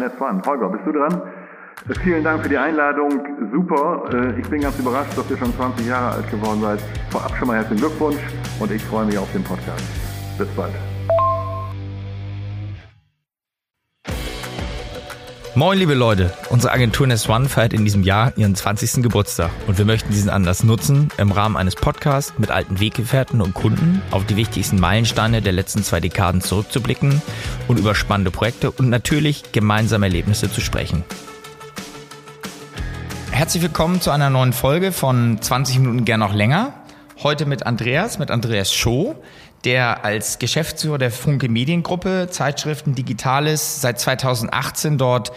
[0.00, 0.42] Netz One.
[0.46, 1.22] Holger, bist du dran?
[1.88, 3.20] Äh, vielen Dank für die Einladung.
[3.52, 4.04] Super.
[4.12, 6.80] Äh, ich bin ganz überrascht, dass ihr schon 20 Jahre alt geworden seid.
[7.10, 8.20] Vorab schon mal herzlichen Glückwunsch
[8.60, 9.84] und ich freue mich auf den Podcast.
[10.38, 10.72] Bis bald.
[15.56, 16.34] Moin, liebe Leute.
[16.50, 19.02] Unsere Agentur Nest One feiert in diesem Jahr ihren 20.
[19.02, 23.54] Geburtstag und wir möchten diesen Anlass nutzen, im Rahmen eines Podcasts mit alten Weggefährten und
[23.54, 27.22] Kunden auf die wichtigsten Meilensteine der letzten zwei Dekaden zurückzublicken
[27.68, 31.04] und über spannende Projekte und natürlich gemeinsame Erlebnisse zu sprechen.
[33.30, 36.74] Herzlich willkommen zu einer neuen Folge von 20 Minuten gern noch länger.
[37.22, 39.16] Heute mit Andreas, mit Andreas Show
[39.64, 45.32] der als Geschäftsführer der Funke Mediengruppe Zeitschriften Digitales seit 2018 dort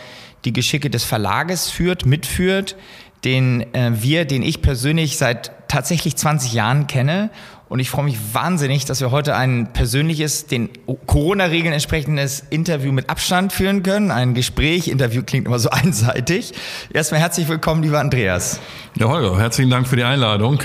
[0.45, 2.75] die Geschicke des Verlages führt, mitführt,
[3.23, 7.29] den äh, wir, den ich persönlich seit tatsächlich 20 Jahren kenne.
[7.67, 10.69] Und ich freue mich wahnsinnig, dass wir heute ein persönliches, den
[11.05, 14.09] Corona-Regeln entsprechendes Interview mit Abstand führen können.
[14.09, 16.53] Ein Gespräch, Interview klingt immer so einseitig.
[16.91, 18.59] Erstmal herzlich willkommen, lieber Andreas.
[18.95, 20.59] Ja, Holger, herzlichen Dank für die Einladung.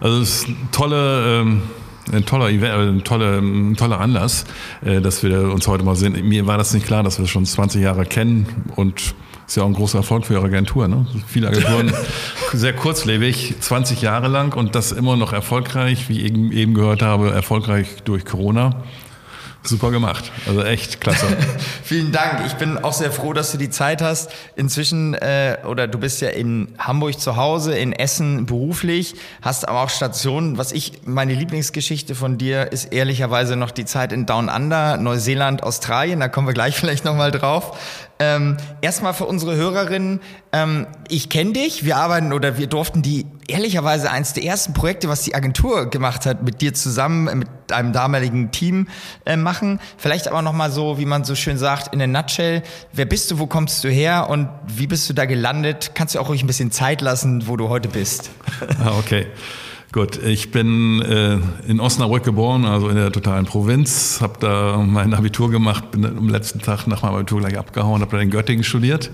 [0.00, 1.62] Also es ist eine tolle ähm
[2.12, 4.44] ein toller, Event, äh, ein toller, ein toller Anlass,
[4.84, 6.16] äh, dass wir uns heute mal sehen.
[6.28, 9.14] Mir war das nicht klar, dass wir schon 20 Jahre kennen und
[9.46, 10.86] ist ja auch ein großer Erfolg für Ihre Agentur.
[10.86, 11.06] Ne?
[11.26, 11.92] Viele Agenturen
[12.52, 17.32] sehr kurzlebig, 20 Jahre lang und das immer noch erfolgreich, wie ich eben gehört habe,
[17.32, 18.84] erfolgreich durch Corona.
[19.62, 20.32] Super gemacht.
[20.46, 21.26] Also echt klasse.
[21.84, 22.46] Vielen Dank.
[22.46, 24.30] Ich bin auch sehr froh, dass du die Zeit hast.
[24.56, 29.82] Inzwischen, äh, oder du bist ja in Hamburg zu Hause, in Essen beruflich, hast aber
[29.82, 30.56] auch Stationen.
[30.56, 35.62] Was ich, meine Lieblingsgeschichte von dir ist ehrlicherweise noch die Zeit in Down Under, Neuseeland,
[35.62, 36.20] Australien.
[36.20, 37.76] Da kommen wir gleich vielleicht nochmal drauf.
[38.22, 40.20] Ähm, erstmal für unsere Hörerinnen,
[40.52, 45.08] ähm, ich kenne dich, wir arbeiten oder wir durften die ehrlicherweise eins der ersten Projekte,
[45.08, 48.88] was die Agentur gemacht hat, mit dir zusammen, mit deinem damaligen Team
[49.24, 49.80] äh, machen.
[49.96, 53.38] Vielleicht aber nochmal so, wie man so schön sagt, in a nutshell, wer bist du,
[53.38, 55.92] wo kommst du her und wie bist du da gelandet?
[55.94, 58.30] Kannst du auch ruhig ein bisschen Zeit lassen, wo du heute bist?
[58.84, 59.26] Ah, okay.
[59.92, 65.14] Gut, ich bin äh, in Osnabrück geboren, also in der totalen Provinz, habe da mein
[65.14, 68.62] Abitur gemacht, bin am letzten Tag nach meinem Abitur gleich abgehauen, habe dann in Göttingen
[68.62, 69.10] studiert,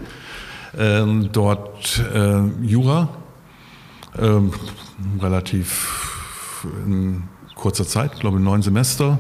[0.76, 3.08] ähm, dort äh, Jura,
[4.18, 4.52] ähm,
[5.18, 7.22] relativ in
[7.54, 9.18] kurzer Zeit, glaube ich neun Semester.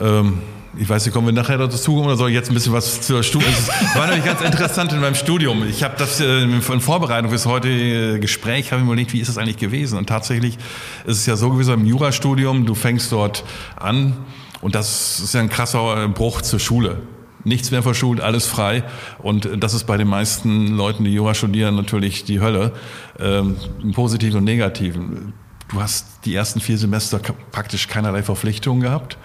[0.00, 0.38] Ähm,
[0.76, 3.22] ich weiß nicht, kommen wir nachher dazu oder soll ich jetzt ein bisschen was zur
[3.22, 3.52] Studium?
[3.52, 5.66] Es war nämlich ganz interessant in meinem Studium.
[5.68, 9.28] Ich habe das äh, in Vorbereitung fürs heutige Gespräch, habe ich mir überlegt, wie ist
[9.28, 9.98] das eigentlich gewesen?
[9.98, 10.56] Und tatsächlich
[11.04, 13.44] ist es ja so gewesen im Jurastudium, du fängst dort
[13.76, 14.16] an
[14.62, 17.02] und das ist ja ein krasser Bruch zur Schule.
[17.44, 18.84] Nichts mehr verschult, alles frei.
[19.18, 22.72] Und das ist bei den meisten Leuten, die Jura studieren, natürlich die Hölle.
[23.18, 25.32] Ähm, Im Positiven und Negativen.
[25.68, 27.18] Du hast die ersten vier Semester
[27.50, 29.18] praktisch keinerlei Verpflichtungen gehabt.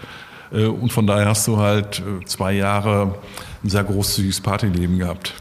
[0.52, 3.16] Äh, und von daher hast du halt äh, zwei Jahre
[3.64, 5.34] ein sehr großzügiges Partyleben gehabt.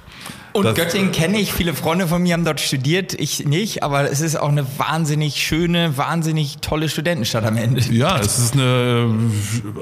[0.57, 4.11] Und das Göttingen kenne ich, viele Freunde von mir haben dort studiert, ich nicht, aber
[4.11, 7.83] es ist auch eine wahnsinnig schöne, wahnsinnig tolle Studentenstadt am Ende.
[7.93, 9.15] Ja, es ist eine,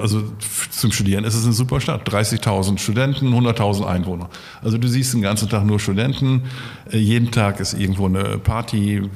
[0.01, 0.23] also
[0.71, 2.07] zum Studieren ist es eine super Stadt.
[2.09, 4.29] 30.000 Studenten, 100.000 Einwohner.
[4.61, 6.43] Also du siehst den ganzen Tag nur Studenten,
[6.91, 9.09] äh, jeden Tag ist irgendwo eine Party,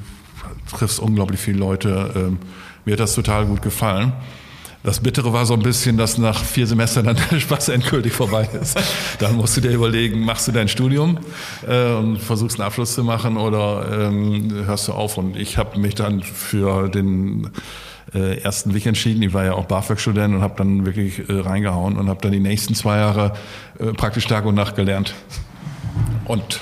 [0.70, 2.12] triffst unglaublich viele Leute.
[2.16, 2.38] Ähm,
[2.86, 4.14] mir hat das total gut gefallen.
[4.82, 8.48] Das Bittere war so ein bisschen, dass nach vier Semestern dann der Spaß endgültig vorbei
[8.60, 8.78] ist.
[9.18, 11.18] Dann musst du dir überlegen, machst du dein Studium
[11.68, 15.18] äh, und versuchst einen Abschluss zu machen oder ähm, hörst du auf.
[15.18, 17.50] Und ich habe mich dann für den
[18.14, 19.22] äh, ersten Weg entschieden.
[19.22, 22.40] Ich war ja auch BAföG-Student und habe dann wirklich äh, reingehauen und habe dann die
[22.40, 23.34] nächsten zwei Jahre
[23.78, 25.14] äh, praktisch Tag und Nacht gelernt.
[26.24, 26.60] Und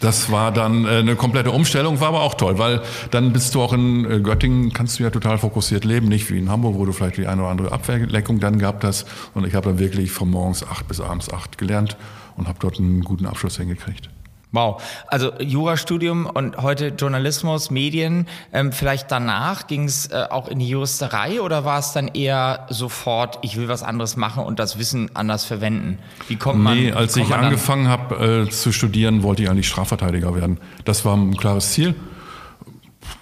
[0.00, 3.62] das war dann äh, eine komplette Umstellung, war aber auch toll, weil dann bist du
[3.62, 6.86] auch in äh, Göttingen, kannst du ja total fokussiert leben, nicht wie in Hamburg, wo
[6.86, 9.06] du vielleicht die eine oder andere Ablenkung dann gehabt hast.
[9.34, 11.96] Und ich habe dann wirklich von morgens acht bis abends acht gelernt
[12.36, 14.08] und habe dort einen guten Abschluss hingekriegt.
[14.52, 14.82] Wow.
[15.06, 18.26] Also Jurastudium und heute Journalismus, Medien.
[18.52, 22.66] Ähm, vielleicht danach ging es äh, auch in die Juristerei oder war es dann eher
[22.68, 25.98] sofort, ich will was anderes machen und das Wissen anders verwenden?
[26.26, 26.76] Wie kommt man?
[26.76, 30.58] Nee, als ich angefangen habe äh, zu studieren, wollte ich eigentlich Strafverteidiger werden.
[30.84, 31.94] Das war ein klares Ziel.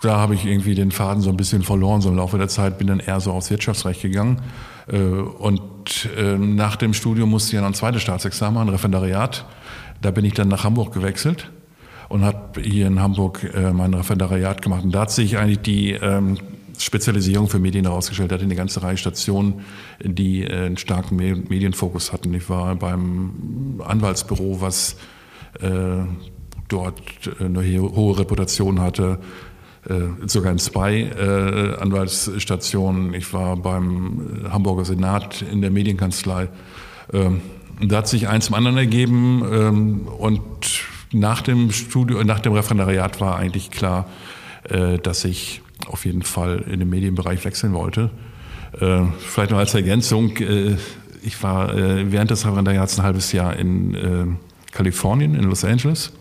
[0.00, 2.78] Da habe ich irgendwie den Faden so ein bisschen verloren, so im Laufe der Zeit
[2.78, 4.40] bin dann eher so aufs Wirtschaftsrecht gegangen.
[4.90, 9.44] Äh, und äh, nach dem Studium musste ich dann ein zweites Staatsexamen, ein Referendariat
[10.00, 11.50] da bin ich dann nach Hamburg gewechselt
[12.08, 14.84] und habe hier in Hamburg äh, mein Referendariat gemacht.
[14.84, 16.38] Und da hat sich eigentlich die ähm,
[16.78, 18.30] Spezialisierung für Medien herausgestellt.
[18.30, 19.64] Da hatte eine ganze Reihe Stationen,
[20.02, 22.32] die äh, einen starken Medienfokus hatten.
[22.34, 24.96] Ich war beim Anwaltsbüro, was
[25.60, 26.04] äh,
[26.68, 27.02] dort
[27.40, 29.18] eine hohe Reputation hatte,
[29.88, 33.14] äh, sogar in zwei äh, Anwaltsstationen.
[33.14, 36.48] Ich war beim Hamburger Senat in der Medienkanzlei.
[37.80, 40.42] Da hat sich eins zum anderen ergeben ähm, und
[41.12, 44.06] nach dem Studio, nach dem Referendariat war eigentlich klar,
[44.68, 48.10] äh, dass ich auf jeden Fall in den Medienbereich wechseln wollte.
[48.80, 50.76] Äh, vielleicht noch als Ergänzung, äh,
[51.22, 56.12] ich war äh, während des Referendariats ein halbes Jahr in äh, Kalifornien, in Los Angeles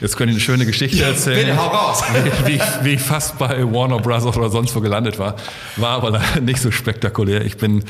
[0.00, 1.46] Jetzt könnte ich eine schöne Geschichte erzählen.
[1.46, 2.02] Bitte, hau raus.
[2.44, 5.34] Wie, wie, wie, ich fast bei Warner Brothers oder sonst wo gelandet war.
[5.76, 7.44] War aber nicht so spektakulär.
[7.44, 7.82] Ich bin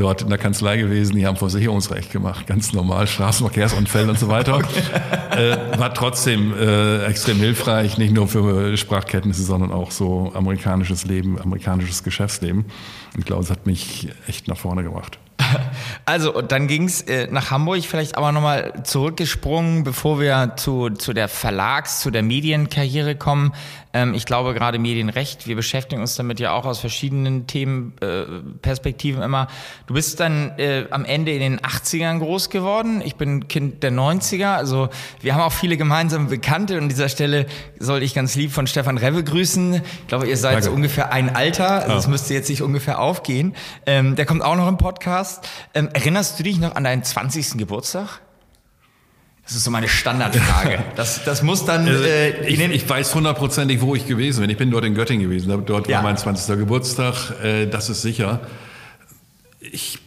[0.00, 4.58] dort in der Kanzlei gewesen, die haben Versicherungsrecht gemacht, ganz normal, Straßenverkehrsunfälle und so weiter.
[4.70, 4.82] Okay.
[5.30, 11.40] Äh, war trotzdem äh, extrem hilfreich, nicht nur für Sprachkenntnisse, sondern auch so amerikanisches Leben,
[11.40, 12.66] amerikanisches Geschäftsleben.
[13.16, 15.18] Ich glaube, es hat mich echt nach vorne gebracht.
[16.06, 20.90] Also, und dann ging es äh, nach Hamburg, vielleicht aber nochmal zurückgesprungen, bevor wir zu,
[20.90, 23.52] zu der Verlags-, zu der Medienkarriere kommen.
[23.92, 29.24] Ähm, ich glaube gerade Medienrecht, wir beschäftigen uns damit ja auch aus verschiedenen Themenperspektiven äh,
[29.24, 29.48] immer.
[29.86, 33.02] Du bist dann äh, am Ende in den 80ern groß geworden.
[33.04, 34.54] Ich bin Kind der 90er.
[34.54, 34.88] Also
[35.20, 36.76] wir haben auch viele gemeinsame Bekannte.
[36.76, 37.46] Und an dieser Stelle
[37.78, 39.74] soll ich ganz lieb von Stefan Reve grüßen.
[39.74, 41.82] Ich glaube, ihr seid so ungefähr ein Alter.
[41.82, 43.54] Also das müsste jetzt nicht ungefähr aufgehen.
[43.86, 45.29] Ähm, der kommt auch noch im Podcast.
[45.74, 47.58] Ähm, erinnerst du dich noch an deinen 20.
[47.58, 48.20] Geburtstag?
[49.44, 50.84] Das ist so meine Standardfrage.
[50.96, 51.88] Das, das muss dann.
[51.88, 54.50] Also, äh, ich, ich, weiß hundertprozentig, wo ich gewesen bin.
[54.50, 55.64] Ich bin dort in Göttingen gewesen.
[55.66, 55.96] Dort ja.
[55.96, 56.56] war mein 20.
[56.56, 57.42] Geburtstag.
[57.42, 58.40] Äh, das ist sicher.
[59.58, 59.98] Ich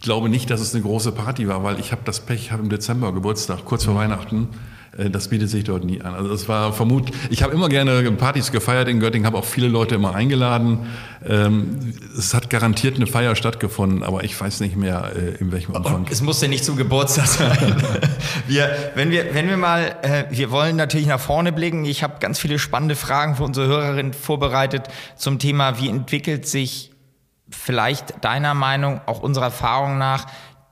[0.00, 2.68] glaube nicht, dass es eine große Party war, weil ich habe das Pech, habe im
[2.68, 3.98] Dezember Geburtstag, kurz vor mhm.
[3.98, 4.48] Weihnachten.
[4.96, 6.14] Äh, das bietet sich dort nie an.
[6.14, 9.68] Also es war vermutlich, ich habe immer gerne Partys gefeiert in Göttingen, habe auch viele
[9.68, 10.86] Leute immer eingeladen.
[11.26, 15.74] Ähm, es hat garantiert eine Feier stattgefunden, aber ich weiß nicht mehr, äh, in welchem
[15.74, 15.94] Umfang.
[15.96, 17.76] Und es muss ja nicht zum Geburtstag sein.
[18.46, 21.84] wir, wenn, wir, wenn wir mal, äh, wir wollen natürlich nach vorne blicken.
[21.84, 26.90] Ich habe ganz viele spannende Fragen für unsere Hörerin vorbereitet zum Thema, wie entwickelt sich
[27.50, 30.26] vielleicht deiner Meinung, auch unserer Erfahrung nach,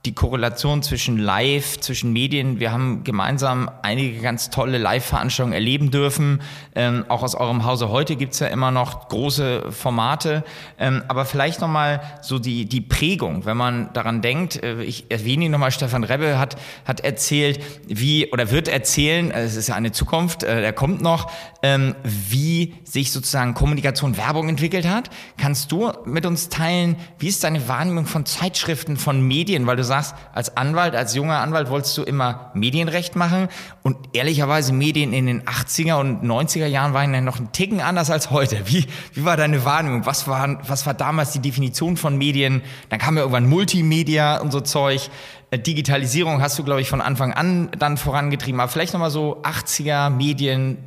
[0.05, 2.59] die Korrelation zwischen Live, zwischen Medien.
[2.59, 6.41] Wir haben gemeinsam einige ganz tolle Live-Veranstaltungen erleben dürfen.
[6.75, 10.43] Ähm, auch aus eurem Hause heute gibt's ja immer noch große Formate.
[10.77, 14.61] Ähm, aber vielleicht nochmal so die, die Prägung, wenn man daran denkt.
[14.61, 19.55] Äh, ich erwähne nochmal, Stefan Rebbe hat, hat erzählt, wie, oder wird erzählen, äh, es
[19.55, 24.85] ist ja eine Zukunft, äh, der kommt noch, ähm, wie sich sozusagen Kommunikation, Werbung entwickelt
[24.85, 25.09] hat.
[25.37, 29.83] Kannst du mit uns teilen, wie ist deine Wahrnehmung von Zeitschriften, von Medien, weil du
[29.83, 29.92] sagst,
[30.33, 33.47] als Anwalt, als junger Anwalt wolltest du immer Medienrecht machen
[33.81, 38.09] und ehrlicherweise Medien in den 80er und 90er Jahren waren ja noch ein Ticken anders
[38.09, 38.57] als heute.
[38.65, 40.05] Wie, wie war deine Wahrnehmung?
[40.05, 42.61] Was war, was war damals die Definition von Medien?
[42.89, 45.09] Dann kam ja irgendwann Multimedia und so Zeug.
[45.51, 48.59] Äh, Digitalisierung hast du, glaube ich, von Anfang an dann vorangetrieben.
[48.59, 50.77] Aber vielleicht nochmal so 80er Medien,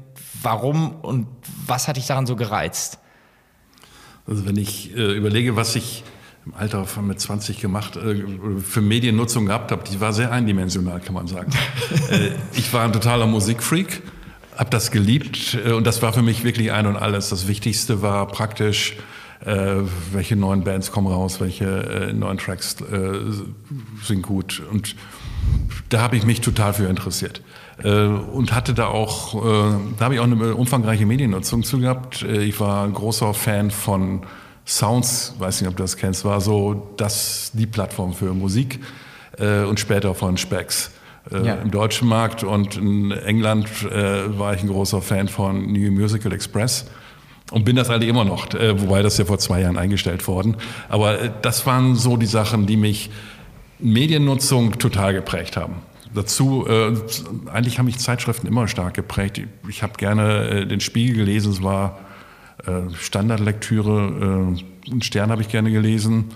[0.43, 1.29] warum und
[1.67, 2.99] was hat dich daran so gereizt?
[4.27, 6.03] Also wenn ich äh, überlege, was ich
[6.47, 8.23] im Alter von mit 20 gemacht, äh,
[8.63, 11.51] für Mediennutzung gehabt habe, die war sehr eindimensional, kann man sagen.
[12.11, 14.03] äh, ich war ein totaler Musikfreak,
[14.57, 17.31] habe das geliebt äh, und das war für mich wirklich ein und alles.
[17.31, 18.97] Das Wichtigste war praktisch,
[20.13, 22.77] welche neuen Bands kommen raus, welche neuen Tracks
[24.03, 24.63] sind gut.
[24.73, 24.97] Und
[25.91, 27.43] da habe ich mich total für interessiert.
[27.85, 29.35] und hatte da auch,
[29.99, 32.23] da habe ich auch eine umfangreiche Mediennutzung zu gehabt.
[32.23, 34.23] ich war ein großer Fan von
[34.67, 38.81] Sounds, weiß nicht, ob du das kennst, war so das, die Plattform für Musik
[39.39, 40.91] äh, und später von Specs.
[41.31, 41.55] Äh, ja.
[41.55, 46.33] Im deutschen Markt und in England äh, war ich ein großer Fan von New Musical
[46.33, 46.87] Express.
[47.53, 50.57] Und bin das eigentlich immer noch, äh, wobei das ja vor zwei Jahren eingestellt worden.
[50.89, 53.11] Aber äh, das waren so die Sachen, die mich
[53.79, 55.77] Mediennutzung total geprägt haben.
[56.13, 56.93] Dazu, äh,
[57.53, 59.41] eigentlich haben mich Zeitschriften immer stark geprägt.
[59.69, 61.99] Ich, habe gerne äh, den Spiegel gelesen, es war
[62.99, 66.27] Standardlektüre, äh, einen Stern habe ich gerne gelesen.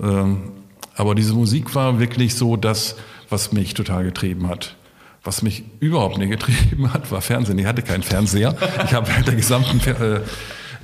[0.00, 0.52] Ähm,
[0.96, 2.96] aber diese Musik war wirklich so das,
[3.28, 4.76] was mich total getrieben hat.
[5.22, 7.58] Was mich überhaupt nicht getrieben hat, war Fernsehen.
[7.58, 8.54] Ich hatte keinen Fernseher.
[8.84, 10.20] Ich habe während der gesamten äh,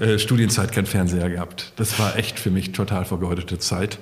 [0.04, 1.72] äh, Studienzeit keinen Fernseher gehabt.
[1.76, 3.99] Das war echt für mich total vergeudete Zeit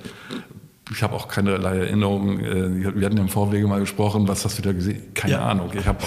[0.91, 2.39] ich habe auch keinerlei Erinnerungen.
[2.39, 5.13] Äh, wir hatten ja im Vorwege mal gesprochen, was hast du da gesehen?
[5.13, 5.41] Keine ja.
[5.41, 5.69] Ahnung.
[5.73, 5.99] Ich habe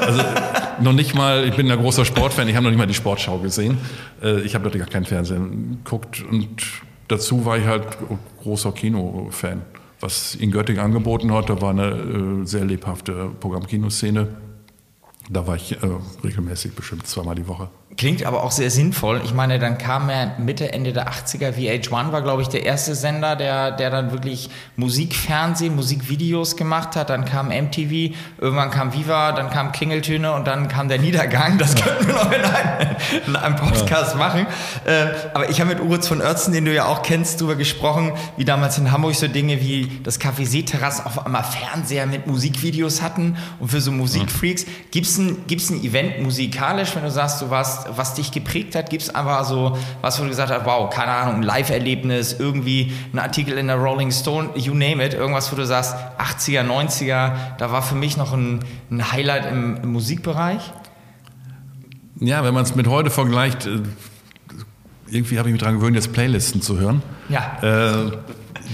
[0.00, 0.22] also
[0.80, 3.38] noch nicht mal, ich bin ein großer Sportfan, ich habe noch nicht mal die Sportschau
[3.38, 3.78] gesehen.
[4.22, 6.62] Äh, ich habe dort gar keinen Fernsehen geguckt und
[7.08, 7.84] dazu war ich halt
[8.42, 9.62] großer Kinofan.
[10.00, 14.28] Was in Göttingen angeboten hat, da war eine äh, sehr lebhafte Programm-Kinoszene.
[15.30, 15.76] Da war ich
[16.24, 17.68] regelmäßig bestimmt zweimal die Woche.
[17.98, 19.20] Klingt aber auch sehr sinnvoll.
[19.22, 21.52] Ich meine, dann kam er Mitte, Ende der 80er.
[21.52, 27.10] VH1 war, glaube ich, der erste Sender, der, der dann wirklich Musikfernsehen, Musikvideos gemacht hat.
[27.10, 31.58] Dann kam MTV, irgendwann kam Viva, dann kam Klingeltöne und dann kam der Niedergang.
[31.58, 32.96] Das könnten wir noch in einem,
[33.26, 34.18] in einem Podcast ja.
[34.18, 34.46] machen.
[34.86, 38.12] Äh, aber ich habe mit Uritz von Oertzen, den du ja auch kennst, darüber gesprochen,
[38.38, 43.02] wie damals in Hamburg so Dinge wie das Café Seeterrasse auf einmal Fernseher mit Musikvideos
[43.02, 44.64] hatten und für so Musikfreaks.
[44.90, 48.74] Gibt es ein, gibt's ein Event musikalisch, wenn du sagst, du warst was dich geprägt
[48.74, 48.90] hat?
[48.90, 52.92] Gibt es einfach so was, wo du gesagt hast, wow, keine Ahnung, ein Live-Erlebnis, irgendwie
[53.12, 57.32] ein Artikel in der Rolling Stone, you name it, irgendwas, wo du sagst, 80er, 90er,
[57.58, 58.60] da war für mich noch ein,
[58.90, 60.72] ein Highlight im, im Musikbereich?
[62.20, 63.80] Ja, wenn man es mit heute vergleicht, äh,
[65.08, 67.02] irgendwie habe ich mich daran gewöhnt, jetzt Playlisten zu hören.
[67.28, 67.58] Ja.
[67.62, 68.12] Äh,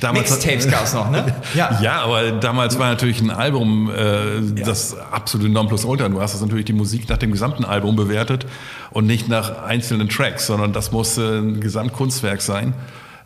[0.00, 1.34] damals Mixtapes gab es noch, ne?
[1.54, 1.78] Ja.
[1.82, 4.64] ja, aber damals war natürlich ein Album äh, ja.
[4.64, 6.08] das absolute Nonplusultra.
[6.08, 8.46] Du hast das natürlich die Musik nach dem gesamten Album bewertet
[8.90, 12.74] und nicht nach einzelnen Tracks, sondern das musste ein Gesamtkunstwerk sein.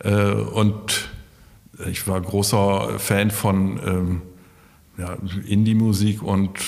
[0.05, 1.09] Äh, und
[1.91, 4.23] ich war großer Fan von ähm,
[4.99, 5.17] ja,
[5.47, 6.59] Indie-Musik und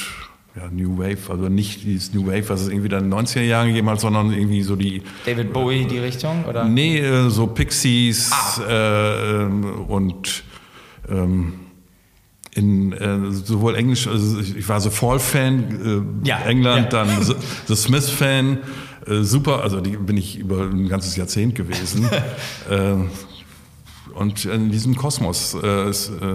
[0.56, 3.42] ja, New Wave, also nicht dieses New Wave, was es irgendwie dann in den 90er
[3.42, 5.02] Jahren gegeben hat, sondern irgendwie so die.
[5.26, 6.64] David Bowie, die Richtung, oder?
[6.64, 8.60] Nee, äh, so Pixies ah.
[8.68, 10.44] äh, ähm, und
[11.08, 11.54] ähm,
[12.52, 17.04] in äh, sowohl Englisch, also ich war so Fall-Fan, äh, ja, England, ja.
[17.04, 17.34] dann The,
[17.66, 18.58] The Smith-Fan,
[19.08, 22.08] äh, super, also die bin ich über ein ganzes Jahrzehnt gewesen.
[22.70, 22.94] Äh,
[24.14, 25.56] und in diesem Kosmos,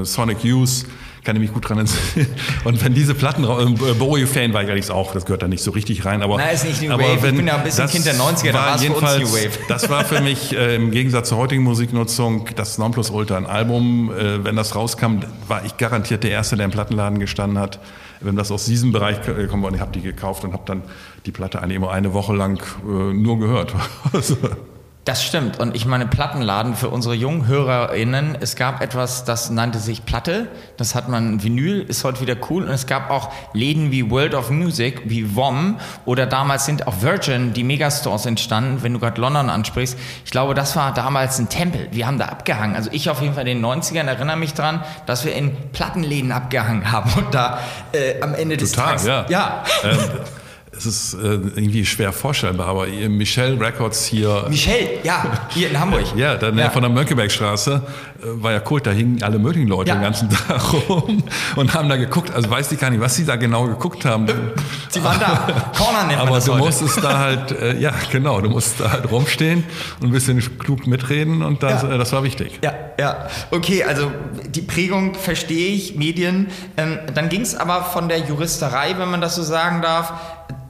[0.03, 0.85] Sonic Youth,
[1.23, 2.27] kann ich mich gut dran entsinnen.
[2.63, 5.71] Und wenn diese Platten, äh, Bowie-Fan war ich allerdings auch, das gehört da nicht so
[5.71, 6.21] richtig rein.
[6.21, 8.59] Aber, Na, ist nicht New Wave, ich bin ja ein bisschen Kind der 90er, da
[8.59, 9.59] war es jedenfalls, New Wave.
[9.67, 14.11] Das war für mich äh, im Gegensatz zur heutigen Musiknutzung das Nonplusultra, ein Album.
[14.11, 17.79] Äh, wenn das rauskam, war ich garantiert der Erste, der im Plattenladen gestanden hat.
[18.21, 20.83] Wenn das aus diesem Bereich äh, kommt, und ich habe die gekauft und habe dann
[21.25, 23.73] die Platte eine, immer eine Woche lang äh, nur gehört.
[25.05, 25.59] Das stimmt.
[25.59, 30.49] Und ich meine, Plattenladen für unsere jungen HörerInnen, es gab etwas, das nannte sich Platte.
[30.77, 32.63] Das hat man, Vinyl ist heute wieder cool.
[32.63, 37.01] Und es gab auch Läden wie World of Music, wie WOM oder damals sind auch
[37.01, 39.97] Virgin, die Megastores entstanden, wenn du gerade London ansprichst.
[40.25, 41.87] Ich glaube, das war damals ein Tempel.
[41.91, 42.75] Wir haben da abgehangen.
[42.75, 46.31] Also ich auf jeden Fall in den 90ern erinnere mich dran, dass wir in Plattenläden
[46.31, 47.59] abgehangen haben und da
[47.93, 49.05] äh, am Ende des Total, Tages.
[49.05, 49.25] Ja.
[49.29, 49.63] ja.
[49.83, 49.97] Ähm,
[50.79, 54.45] es ist äh, irgendwie schwer vorstellbar, aber Michelle Records hier.
[54.49, 56.05] Michelle, ja, hier in Hamburg.
[56.15, 56.69] ja, dann ja.
[56.69, 57.81] von der Mönckebergstraße
[58.21, 59.95] äh, war ja cool, da hingen alle möglichen Leute ja.
[59.95, 61.21] den ganzen Tag rum
[61.57, 62.33] und haben da geguckt.
[62.33, 64.27] Also weiß ich gar nicht, was sie da genau geguckt haben.
[64.89, 65.71] Sie waren da.
[65.77, 66.63] Corner nennt Aber du heute.
[66.63, 69.63] musstest da halt, äh, ja genau, du musst da halt rumstehen
[69.99, 71.91] und ein bisschen klug mitreden und das, ja.
[71.91, 72.59] äh, das war wichtig.
[72.63, 73.27] Ja, ja.
[73.51, 74.11] Okay, also
[74.47, 76.47] die Prägung verstehe ich, Medien.
[76.77, 80.13] Ähm, dann ging es aber von der Juristerei, wenn man das so sagen darf,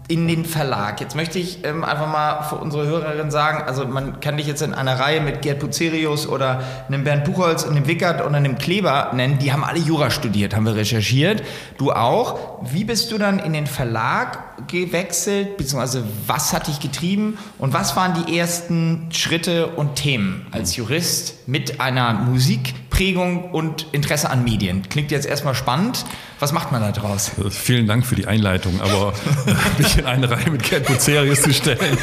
[0.10, 1.00] in den Verlag.
[1.02, 4.64] Jetzt möchte ich ähm, einfach mal für unsere Hörerinnen sagen, also man kann dich jetzt
[4.64, 8.58] in einer Reihe mit Gerd Bucerius oder einem Bernd Buchholz und einem Wickert oder einem
[8.58, 11.44] Kleber nennen, die haben alle Jura studiert, haben wir recherchiert.
[11.78, 12.60] Du auch.
[12.64, 17.96] Wie bist du dann in den Verlag gewechselt, beziehungsweise was hat dich getrieben und was
[17.96, 24.84] waren die ersten Schritte und Themen als Jurist mit einer Musikprägung und Interesse an Medien?
[24.90, 26.06] Klingt jetzt erstmal spannend.
[26.40, 27.32] Was macht man da draus?
[27.38, 29.14] Also vielen Dank für die Einleitung, aber
[29.78, 31.80] mich in eine Reihe mit Gerd Bucerius zu stellen,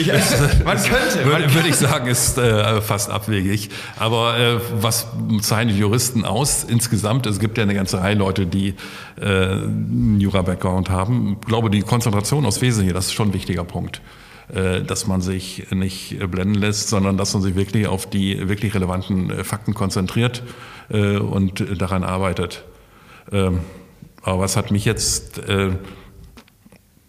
[0.00, 1.24] ich, ist, man könnte.
[1.24, 3.70] Würde, würde ich sagen, ist äh, fast abwegig.
[3.96, 5.06] Aber äh, was
[5.42, 7.26] zeichnet Juristen aus insgesamt?
[7.26, 8.74] Es gibt ja eine ganze Reihe Leute, die
[9.20, 11.38] äh, einen Jura-Background haben.
[11.40, 14.00] Ich glaube, die Konzentration aus Wesen hier, das ist schon ein wichtiger Punkt
[14.52, 18.74] äh, dass man sich nicht blenden lässt, sondern dass man sich wirklich auf die wirklich
[18.74, 20.42] relevanten äh, Fakten konzentriert
[20.90, 22.64] äh, und daran arbeitet.
[23.30, 23.60] Ähm,
[24.20, 25.40] aber was hat mich jetzt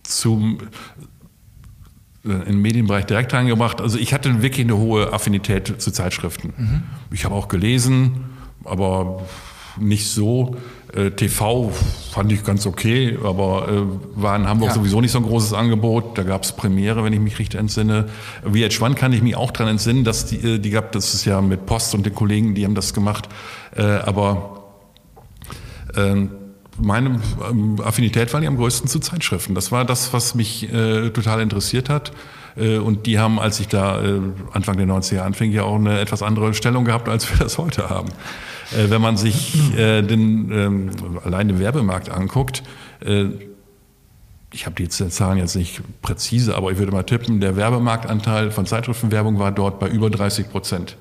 [0.03, 0.57] zum
[2.23, 3.81] im Medienbereich direkt reingebracht?
[3.81, 6.53] Also ich hatte wirklich eine hohe Affinität zu Zeitschriften.
[6.57, 6.83] Mhm.
[7.11, 8.25] Ich habe auch gelesen,
[8.63, 9.27] aber
[9.77, 10.55] nicht so.
[10.95, 11.71] Äh, TV
[12.11, 14.75] fand ich ganz okay, aber äh, war in Hamburg ja.
[14.75, 16.17] sowieso nicht so ein großes Angebot.
[16.17, 18.09] Da gab es Premiere, wenn ich mich richtig entsinne.
[18.45, 21.41] VH1 kann ich mich auch daran entsinnen, dass die, äh, die gab, das ist ja
[21.41, 23.27] mit Post und den Kollegen, die haben das gemacht.
[23.75, 24.65] Äh, aber
[25.95, 26.27] äh,
[26.79, 27.19] meine
[27.49, 29.55] ähm, Affinität war die am größten zu Zeitschriften.
[29.55, 32.11] Das war das, was mich äh, total interessiert hat.
[32.55, 33.99] Äh, und die haben, als ich da
[34.51, 37.89] Anfang der 90er anfing, ja auch eine etwas andere Stellung gehabt, als wir das heute
[37.89, 38.09] haben.
[38.71, 40.91] Äh, wenn man sich äh, den, ähm,
[41.23, 42.63] allein den Werbemarkt anguckt,
[43.05, 43.25] äh,
[44.53, 48.65] ich habe die Zahlen jetzt nicht präzise, aber ich würde mal tippen, der Werbemarktanteil von
[48.65, 50.95] Zeitschriftenwerbung war dort bei über 30 Prozent.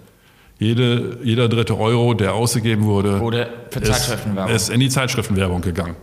[0.59, 4.55] Jede, jeder dritte Euro, der ausgegeben wurde, wurde Zeitschriftenwerbung.
[4.55, 5.97] ist in die Zeitschriftenwerbung gegangen.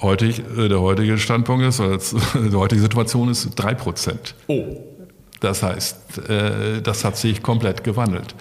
[0.00, 1.98] Heutig, äh, der heutige Standpunkt ist, oder
[2.34, 4.34] die heutige Situation ist 3 Prozent.
[4.46, 4.76] Oh.
[5.40, 8.34] Das heißt, äh, das hat sich komplett gewandelt.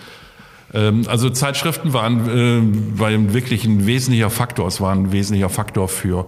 [0.73, 4.67] Ähm, also Zeitschriften waren, äh, waren wirklich ein wesentlicher Faktor.
[4.67, 6.27] Es war ein wesentlicher Faktor für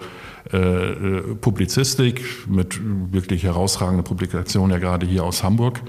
[1.40, 2.78] Publizistik mit
[3.14, 5.80] wirklich herausragenden Publikationen, ja gerade hier aus Hamburg.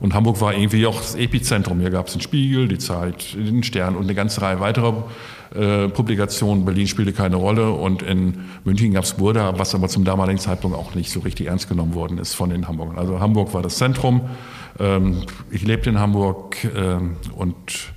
[0.00, 1.80] Und Hamburg war irgendwie auch das Epizentrum.
[1.80, 5.04] Hier gab es den Spiegel, die Zeit, den Stern und eine ganze Reihe weiterer
[5.54, 6.64] äh, Publikationen.
[6.64, 10.76] Berlin spielte keine Rolle und in München gab es Burda, was aber zum damaligen Zeitpunkt
[10.76, 12.98] auch nicht so richtig ernst genommen worden ist von den Hamburgern.
[12.98, 14.22] Also Hamburg war das Zentrum.
[14.78, 17.94] Ähm, ich lebte in Hamburg ähm, und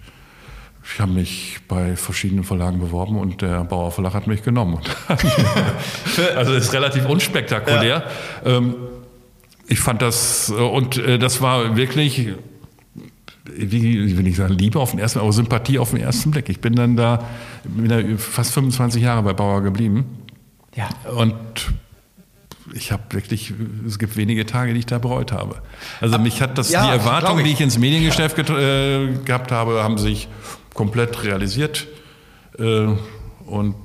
[0.94, 4.79] ich habe mich bei verschiedenen Verlagen beworben und der Bauer Verlag hat mich genommen.
[6.36, 8.03] also ist relativ unspektakulär.
[8.44, 8.58] Ja.
[8.58, 8.75] Ähm,
[9.67, 12.29] ich fand das, äh, und äh, das war wirklich,
[13.53, 16.50] wie will ich sagen, Liebe auf den ersten, aber Sympathie auf den ersten Blick.
[16.50, 17.25] Ich bin dann da,
[17.63, 20.06] bin da fast 25 Jahre bei Bauer geblieben.
[20.75, 20.89] Ja.
[21.12, 21.36] Und
[22.74, 23.53] ich habe wirklich,
[23.86, 25.62] es gibt wenige Tage, die ich da bereut habe.
[26.01, 28.58] Also mich hat das, ja, die Erwartungen, die ich ins Mediengeschäft ja.
[28.58, 30.27] äh, gehabt habe, haben sich
[30.77, 31.88] komplett realisiert.
[32.57, 32.88] Äh,
[33.46, 33.75] und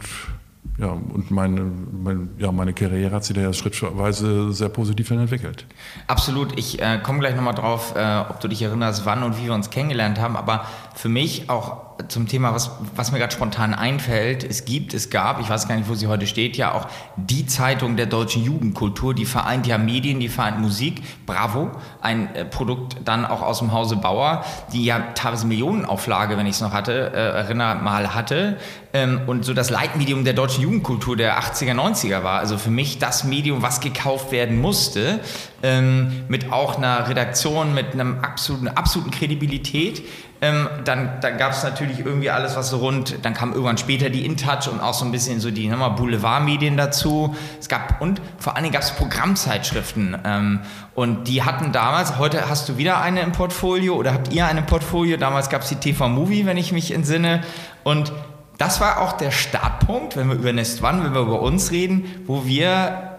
[0.79, 5.67] ja, und meine, meine, ja, meine Karriere hat sich da ja schrittweise sehr positiv entwickelt.
[6.07, 6.59] Absolut.
[6.59, 9.55] Ich äh, komme gleich nochmal drauf, äh, ob du dich erinnerst, wann und wie wir
[9.55, 10.37] uns kennengelernt haben.
[10.37, 15.11] Aber für mich auch zum Thema, was, was mir gerade spontan einfällt, es gibt, es
[15.11, 18.45] gab, ich weiß gar nicht, wo sie heute steht, ja auch die Zeitung der deutschen
[18.45, 21.71] Jugendkultur, die vereint ja Medien, die vereint Musik, Bravo,
[22.01, 26.57] ein äh, Produkt dann auch aus dem Hause Bauer, die ja teilweise Millionenauflage, wenn ich
[26.57, 28.59] es noch hatte, äh, erinnere mal hatte
[28.93, 32.41] ähm, und so das Leitmedium der deutschen Jugendkultur der 80er, 90er war.
[32.41, 35.21] Also für mich das Medium, was gekauft werden musste,
[35.63, 40.03] ähm, mit auch einer Redaktion, mit einem absoluten, absoluten Kredibilität.
[40.43, 44.11] Ähm, dann dann gab es natürlich irgendwie alles, was so rund, dann kam irgendwann später
[44.11, 47.37] die InTouch und auch so ein bisschen so die nochmal Boulevardmedien dazu.
[47.61, 50.19] Es gab, und vor allen Dingen gab es Programmzeitschriften.
[50.25, 50.61] Ähm,
[50.97, 54.61] und die hatten damals, heute hast du wieder eine im Portfolio oder habt ihr eine
[54.61, 55.17] im Portfolio?
[55.17, 57.43] Damals gab es die TV Movie, wenn ich mich entsinne.
[57.85, 58.13] Und
[58.59, 62.05] das war auch der Startpunkt, wenn wir über Nest One, wenn wir über uns reden,
[62.27, 63.12] wo wir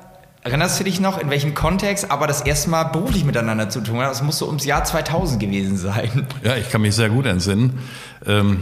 [0.44, 3.96] Erinnerst du dich noch, in welchem Kontext, aber das erste Mal beruflich miteinander zu tun
[3.96, 4.10] haben?
[4.10, 6.28] Das muss so ums Jahr 2000 gewesen sein.
[6.44, 7.80] Ja, ich kann mich sehr gut entsinnen.
[8.26, 8.62] Ähm,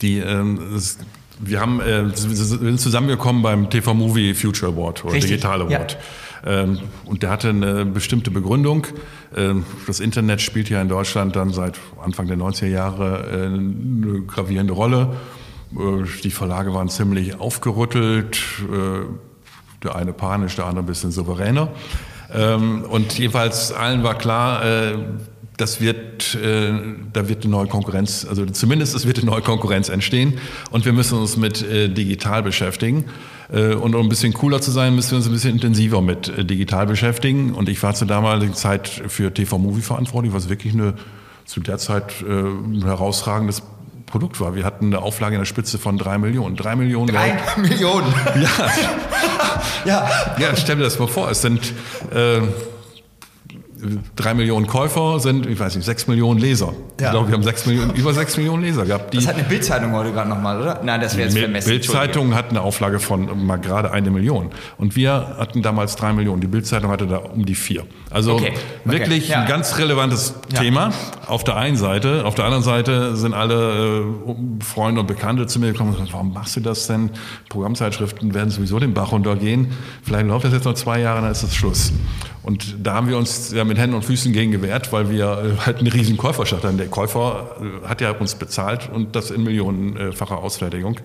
[0.00, 0.98] die, ähm, das,
[1.38, 5.98] wir haben, äh, sind zusammengekommen beim TV Movie Future Award oder Richtig, Digital Award.
[6.44, 6.62] Ja.
[6.62, 8.86] Ähm, und der hatte eine bestimmte Begründung.
[9.36, 14.22] Ähm, das Internet spielt ja in Deutschland dann seit Anfang der 90er Jahre äh, eine
[14.22, 15.14] gravierende Rolle.
[15.74, 18.40] Äh, die Verlage waren ziemlich aufgerüttelt
[18.72, 19.04] äh,
[19.84, 21.68] der eine panisch, der andere ein bisschen souveräner.
[22.34, 24.94] Ähm, und jeweils allen war klar, äh,
[25.56, 26.72] das wird, äh,
[27.12, 30.38] da wird eine neue Konkurrenz, also zumindest es wird eine neue Konkurrenz entstehen
[30.70, 33.04] und wir müssen uns mit äh, digital beschäftigen.
[33.52, 36.28] Äh, und um ein bisschen cooler zu sein, müssen wir uns ein bisschen intensiver mit
[36.28, 37.54] äh, digital beschäftigen.
[37.54, 40.94] Und ich war zur damaligen Zeit für TV Movie verantwortlich, was wirklich eine
[41.44, 43.62] zu der Zeit äh, ein herausragendes
[44.06, 44.54] Produkt war.
[44.54, 46.56] Wir hatten eine Auflage in der Spitze von drei Millionen.
[46.56, 47.08] Drei Millionen.
[47.08, 47.38] Drei.
[47.56, 48.06] Millionen.
[48.36, 48.48] Ja.
[49.84, 50.08] Ja.
[50.38, 51.30] Ja, stell dir das mal vor.
[51.30, 51.72] Es sind
[52.14, 52.40] äh,
[54.16, 56.72] drei Millionen Käufer sind, ich weiß nicht, sechs Millionen Leser.
[57.00, 57.06] Ja.
[57.06, 59.14] Ich glaube, wir haben sechs Millionen, über sechs Millionen Leser gehabt.
[59.14, 60.80] das hat eine Bildzeitung heute gerade nochmal, oder?
[60.82, 61.68] Nein, das wäre jetzt vermessen.
[61.68, 64.50] Bildzeitung hat eine Auflage von mal gerade eine Million.
[64.78, 66.40] Und wir hatten damals drei Millionen.
[66.40, 67.84] Die Bildzeitung hatte da um die vier.
[68.10, 68.52] Also okay.
[68.84, 69.32] wirklich okay.
[69.32, 69.40] Ja.
[69.42, 70.34] ein ganz relevantes.
[70.54, 70.92] Thema
[71.32, 72.26] auf der einen Seite.
[72.26, 76.12] Auf der anderen Seite sind alle äh, Freunde und Bekannte zu mir gekommen und gesagt,
[76.12, 77.10] warum machst du das denn?
[77.48, 79.72] Programmzeitschriften werden sowieso den Bach runtergehen.
[80.02, 81.90] Vielleicht läuft das jetzt noch zwei Jahre, dann ist das Schluss.
[82.42, 85.64] Und da haben wir uns ja mit Händen und Füßen gegen gewehrt, weil wir äh,
[85.64, 86.76] halt eine riesen Käuferschaft hatten.
[86.76, 91.00] Der Käufer äh, hat ja uns bezahlt und das in millionenfacher Ausfertigung.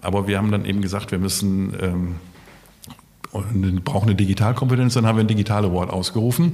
[0.00, 5.24] Aber wir haben dann eben gesagt, wir müssen ähm, brauchen eine Digitalkompetenz, dann haben wir
[5.24, 6.52] ein Digital Award ausgerufen.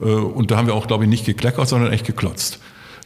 [0.00, 2.60] Äh, und da haben wir auch, glaube ich, nicht gekleckert, sondern echt geklotzt.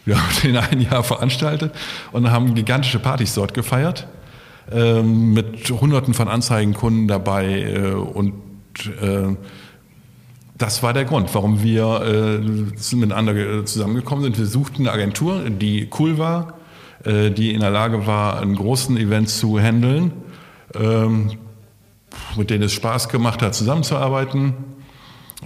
[0.05, 1.73] Wir haben den ein Jahr veranstaltet
[2.13, 4.07] und haben gigantische Partys dort gefeiert,
[4.71, 8.35] ähm, mit hunderten von Anzeigenkunden dabei und
[10.61, 14.39] das war der Grund, warum wir äh, miteinander zusammengekommen sind.
[14.39, 16.55] Wir suchten eine Agentur, die cool war,
[17.05, 20.13] äh, die in der Lage war, einen großen Event zu handeln,
[20.75, 21.31] ähm,
[22.37, 24.53] mit denen es Spaß gemacht hat, zusammenzuarbeiten.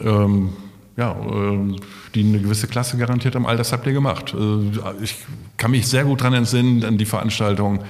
[0.02, 0.50] Ähm,
[0.96, 1.76] ja, äh,
[2.14, 3.46] die eine gewisse Klasse garantiert haben.
[3.46, 4.34] All das habt ihr gemacht.
[4.34, 5.16] Äh, ich
[5.56, 7.80] kann mich sehr gut daran entsinnen, an die Veranstaltung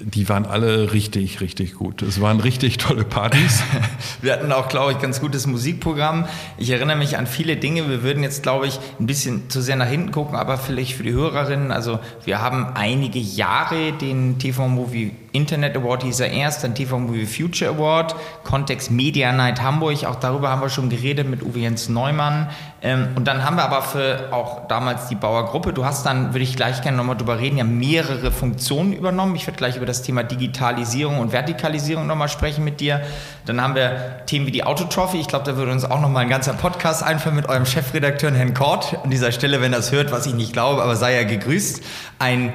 [0.00, 2.02] die waren alle richtig, richtig gut.
[2.02, 3.62] Es waren richtig tolle Partys.
[4.22, 6.26] Wir hatten auch, glaube ich, ganz gutes Musikprogramm.
[6.56, 7.88] Ich erinnere mich an viele Dinge.
[7.88, 11.02] Wir würden jetzt, glaube ich, ein bisschen zu sehr nach hinten gucken, aber vielleicht für
[11.02, 11.72] die Hörerinnen.
[11.72, 17.26] Also wir haben einige Jahre den TV-Movie Internet Award hieß er erst, dann TV Movie
[17.26, 18.14] Future Award,
[18.44, 22.48] Kontext Media Night Hamburg, auch darüber haben wir schon geredet mit Uwe Jens Neumann.
[22.80, 26.44] Ähm, und dann haben wir aber für auch damals die Bauergruppe, du hast dann, würde
[26.44, 29.34] ich gleich gerne nochmal drüber reden, ja mehrere Funktionen übernommen.
[29.34, 33.02] Ich werde gleich über das Thema Digitalisierung und Vertikalisierung nochmal sprechen mit dir.
[33.46, 35.18] Dann haben wir Themen wie die Autotrophy.
[35.18, 38.54] Ich glaube, da würde uns auch nochmal ein ganzer Podcast einfallen mit eurem Chefredakteur Herrn
[38.54, 38.96] Kort.
[39.02, 41.82] An dieser Stelle, wenn das hört, was ich nicht glaube, aber sei ja gegrüßt.
[42.18, 42.52] Ein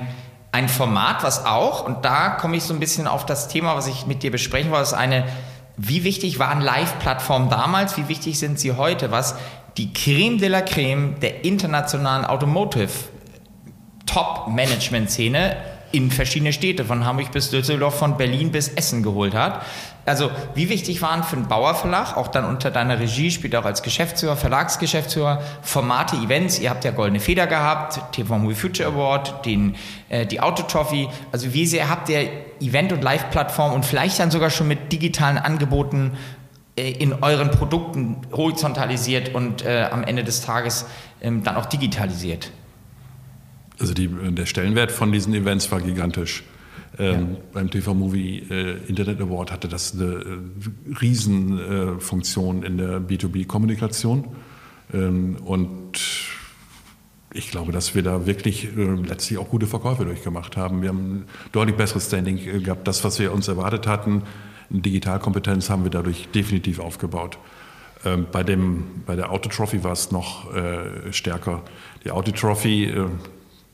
[0.54, 3.88] ein Format, was auch, und da komme ich so ein bisschen auf das Thema, was
[3.88, 5.26] ich mit dir besprechen wollte, ist eine,
[5.78, 9.36] wie wichtig waren Live-Plattformen damals, wie wichtig sind sie heute, was
[9.78, 12.92] die Creme de la Creme der internationalen Automotive
[14.06, 15.58] Top-Management-Szene
[15.92, 19.64] in verschiedene Städte, von Hamburg bis Düsseldorf, von Berlin bis Essen geholt hat.
[20.06, 23.84] Also wie wichtig waren für einen Bauerverlag, auch dann unter deiner Regie, spielt auch als
[23.84, 29.76] Geschäftsführer, Verlagsgeschäftsführer, Formate, Events, ihr habt ja Goldene Feder gehabt, TV Movie Future Award, den,
[30.10, 34.50] äh, die Autotrophy, also wie sehr habt ihr Event- und Live-Plattform und vielleicht dann sogar
[34.50, 36.18] schon mit digitalen Angeboten
[36.76, 40.86] äh, in euren Produkten horizontalisiert und äh, am Ende des Tages
[41.22, 42.52] ähm, dann auch digitalisiert?
[43.80, 46.44] Also die, der Stellenwert von diesen Events war gigantisch.
[47.00, 47.38] Ähm, ja.
[47.54, 54.28] Beim TV Movie äh, Internet Award hatte das eine äh, Riesenfunktion äh, in der B2B-Kommunikation.
[54.94, 55.98] Ähm, und
[57.34, 60.84] ich glaube, dass wir da wirklich äh, letztlich auch gute Verkäufe durchgemacht haben.
[60.84, 62.88] Wir haben deutlich besseres Standing äh, gehabt.
[62.88, 64.22] Das, was wir uns erwartet hatten,
[64.70, 67.40] Digitalkompetenz haben wir dadurch definitiv aufgebaut.
[68.06, 71.64] Ähm, bei, dem, bei der Autotrophy war es noch äh, stärker.
[72.04, 73.08] Die Autotrophy, äh,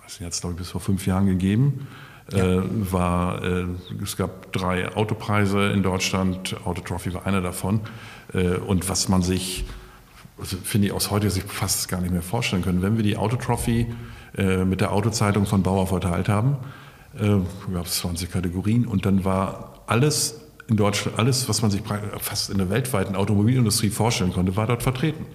[0.01, 1.87] hat es glaube ich bis vor fünf Jahren gegeben
[2.33, 2.43] ja.
[2.43, 2.61] äh,
[2.91, 3.65] war, äh,
[4.03, 7.81] es gab drei Autopreise in Deutschland, Autotrophy war einer davon.
[8.33, 9.65] Äh, und was man sich,
[10.39, 13.17] also finde ich aus heutiger Sicht fast gar nicht mehr vorstellen können, wenn wir die
[13.17, 13.87] Autotrophy
[14.37, 16.57] äh, mit der Autozeitung von Bauer verteilt haben,
[17.73, 21.81] gab es 20 Kategorien und dann war alles in Deutschland, alles, was man sich
[22.19, 25.25] fast in der weltweiten Automobilindustrie vorstellen konnte, war dort vertreten.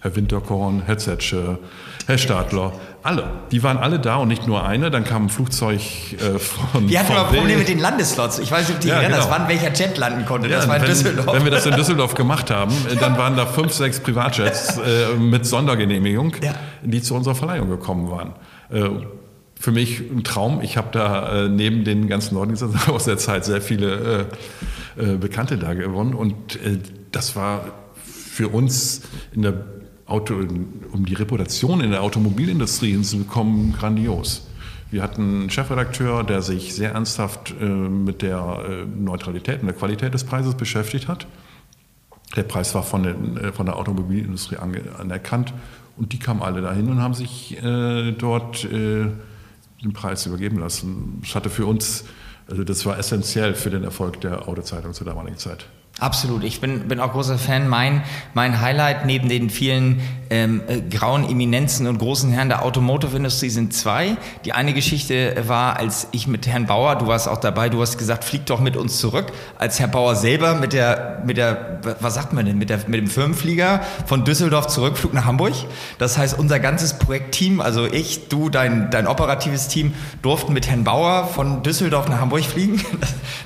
[0.00, 1.58] Herr Winterkorn, Herr Zetsche,
[2.06, 3.24] Herr Stadler, alle.
[3.50, 4.90] Die waren alle da und nicht nur eine.
[4.90, 6.88] Dann kam ein Flugzeug äh, von.
[6.88, 8.38] Wir hatten aber Probleme mit den Landeslots.
[8.38, 9.16] Ich weiß nicht, ob die ja, genau.
[9.16, 10.48] das wann welcher Jet landen konnte.
[10.48, 11.32] Ja, das war in wenn, Düsseldorf.
[11.32, 15.46] Wenn wir das in Düsseldorf gemacht haben, dann waren da fünf, sechs Privatjets äh, mit
[15.46, 16.54] Sondergenehmigung, ja.
[16.82, 18.34] die zu unserer Verleihung gekommen waren.
[18.70, 18.88] Äh,
[19.58, 20.60] für mich ein Traum.
[20.60, 22.56] Ich habe da äh, neben den ganzen Leuten
[22.88, 24.28] aus der Zeit sehr viele
[24.98, 26.58] äh, äh, Bekannte da gewonnen und
[27.12, 27.64] das war
[28.04, 29.52] für uns in der
[30.06, 30.34] Auto,
[30.92, 34.46] um die Reputation in der Automobilindustrie hinzubekommen, grandios.
[34.90, 39.74] Wir hatten einen Chefredakteur, der sich sehr ernsthaft äh, mit der äh, Neutralität und der
[39.74, 41.26] Qualität des Preises beschäftigt hat.
[42.36, 45.52] Der Preis war von, den, äh, von der Automobilindustrie anerkannt
[45.96, 49.08] und die kamen alle dahin und haben sich äh, dort äh,
[49.82, 51.18] den Preis übergeben lassen.
[51.22, 52.04] Das hatte für uns,
[52.48, 55.66] also das war essentiell für den Erfolg der Autozeitung zur damaligen Zeit.
[55.98, 56.44] Absolut.
[56.44, 57.68] Ich bin, bin auch großer Fan.
[57.68, 58.02] Mein,
[58.34, 63.72] mein Highlight neben den vielen ähm, äh, grauen Eminenzen und großen Herren der Automotive-Industrie sind
[63.74, 64.16] zwei.
[64.44, 67.98] Die eine Geschichte war, als ich mit Herrn Bauer, du warst auch dabei, du hast
[67.98, 69.26] gesagt, flieg doch mit uns zurück.
[69.58, 73.00] Als Herr Bauer selber mit der, mit der, was sagt man denn, mit, der, mit
[73.00, 75.54] dem Firmenflieger von Düsseldorf zurückflug nach Hamburg.
[75.98, 80.84] Das heißt, unser ganzes Projektteam, also ich, du, dein, dein operatives Team, durften mit Herrn
[80.84, 82.82] Bauer von Düsseldorf nach Hamburg fliegen.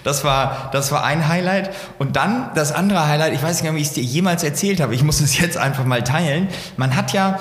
[0.02, 1.70] Das war, das war ein Highlight.
[1.98, 4.94] Und dann das andere Highlight, ich weiß nicht wie ich es dir jemals erzählt habe,
[4.94, 6.48] ich muss es jetzt einfach mal teilen.
[6.80, 7.38] Man hat ja,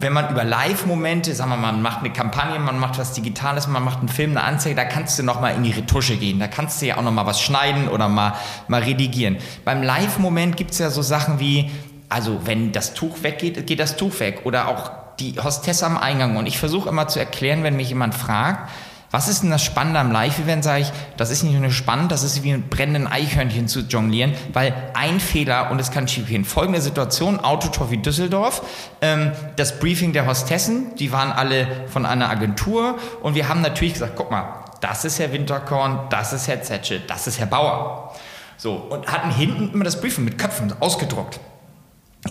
[0.00, 3.68] wenn man über Live-Momente, sagen wir mal, man macht eine Kampagne, man macht was Digitales,
[3.68, 6.40] man macht einen Film, eine Anzeige, da kannst du nochmal in die Retusche gehen.
[6.40, 8.32] Da kannst du ja auch nochmal was schneiden oder mal,
[8.66, 9.36] mal redigieren.
[9.64, 11.70] Beim Live-Moment gibt es ja so Sachen wie,
[12.08, 14.40] also wenn das Tuch weggeht, geht das Tuch weg.
[14.42, 16.36] Oder auch die Hostess am Eingang.
[16.36, 18.70] Und ich versuche immer zu erklären, wenn mich jemand fragt,
[19.10, 22.22] was ist denn das Spannende am Live-Event, sage ich, das ist nicht nur spannend, das
[22.22, 26.44] ist wie mit brennenden Eichhörnchen zu jonglieren, weil ein Fehler und es kann schief gehen.
[26.44, 28.62] Folgende Situation, Autotor wie Düsseldorf,
[29.00, 33.94] ähm, das Briefing der Hostessen, die waren alle von einer Agentur und wir haben natürlich
[33.94, 38.14] gesagt, guck mal, das ist Herr Winterkorn, das ist Herr Zetsche, das ist Herr Bauer.
[38.56, 41.40] So, und hatten hinten immer das Briefing mit Köpfen ausgedruckt.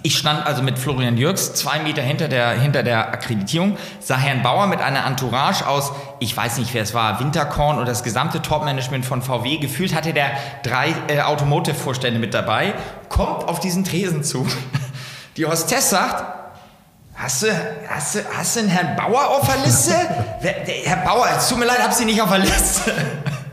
[0.03, 4.43] Ich stand also mit Florian Jürgs zwei Meter hinter der, hinter der Akkreditierung, sah Herrn
[4.43, 8.41] Bauer mit einer Entourage aus, ich weiß nicht, wer es war, Winterkorn oder das gesamte
[8.41, 9.57] Topmanagement von VW.
[9.57, 12.75] Gefühlt hatte der drei äh, Automotive-Vorstände mit dabei,
[13.09, 14.47] kommt auf diesen Tresen zu.
[15.37, 16.39] Die Hostess sagt,
[17.21, 17.47] Hast du,
[17.89, 19.93] hast, du, hast du einen Herrn Bauer auf der Liste?
[20.85, 22.93] Herr Bauer, es tut mir leid, hab Sie nicht auf der Liste.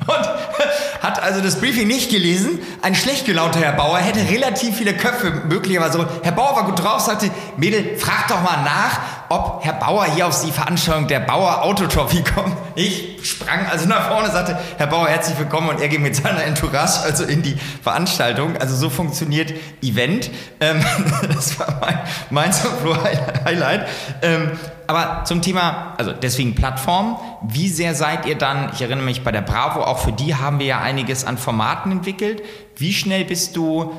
[0.07, 0.17] Und
[1.03, 2.61] hat also das Briefing nicht gelesen.
[2.83, 6.07] Ein schlecht gelaunter Herr Bauer hätte relativ viele Köpfe möglicherweise.
[6.23, 10.27] Herr Bauer war gut drauf, sagte, Mädel, frag doch mal nach, ob Herr Bauer hier
[10.27, 12.57] auf die Veranstaltung der Bauer Autotrophy kommt.
[12.75, 16.45] Ich sprang also nach vorne, sagte, Herr Bauer, herzlich willkommen und er ging mit seiner
[16.45, 18.57] Entourage also in die Veranstaltung.
[18.57, 20.31] Also so funktioniert Event.
[20.61, 20.85] Ähm,
[21.35, 21.99] das war mein,
[22.31, 22.53] mein
[23.45, 23.89] Highlight.
[24.23, 24.53] Ähm,
[24.87, 29.33] aber zum Thema, also deswegen Plattform, wie sehr seid ihr dann, ich erinnere mich bei
[29.33, 32.43] der Bravo, auch für die haben wir ja einiges an Formaten entwickelt.
[32.77, 33.93] Wie schnell bist du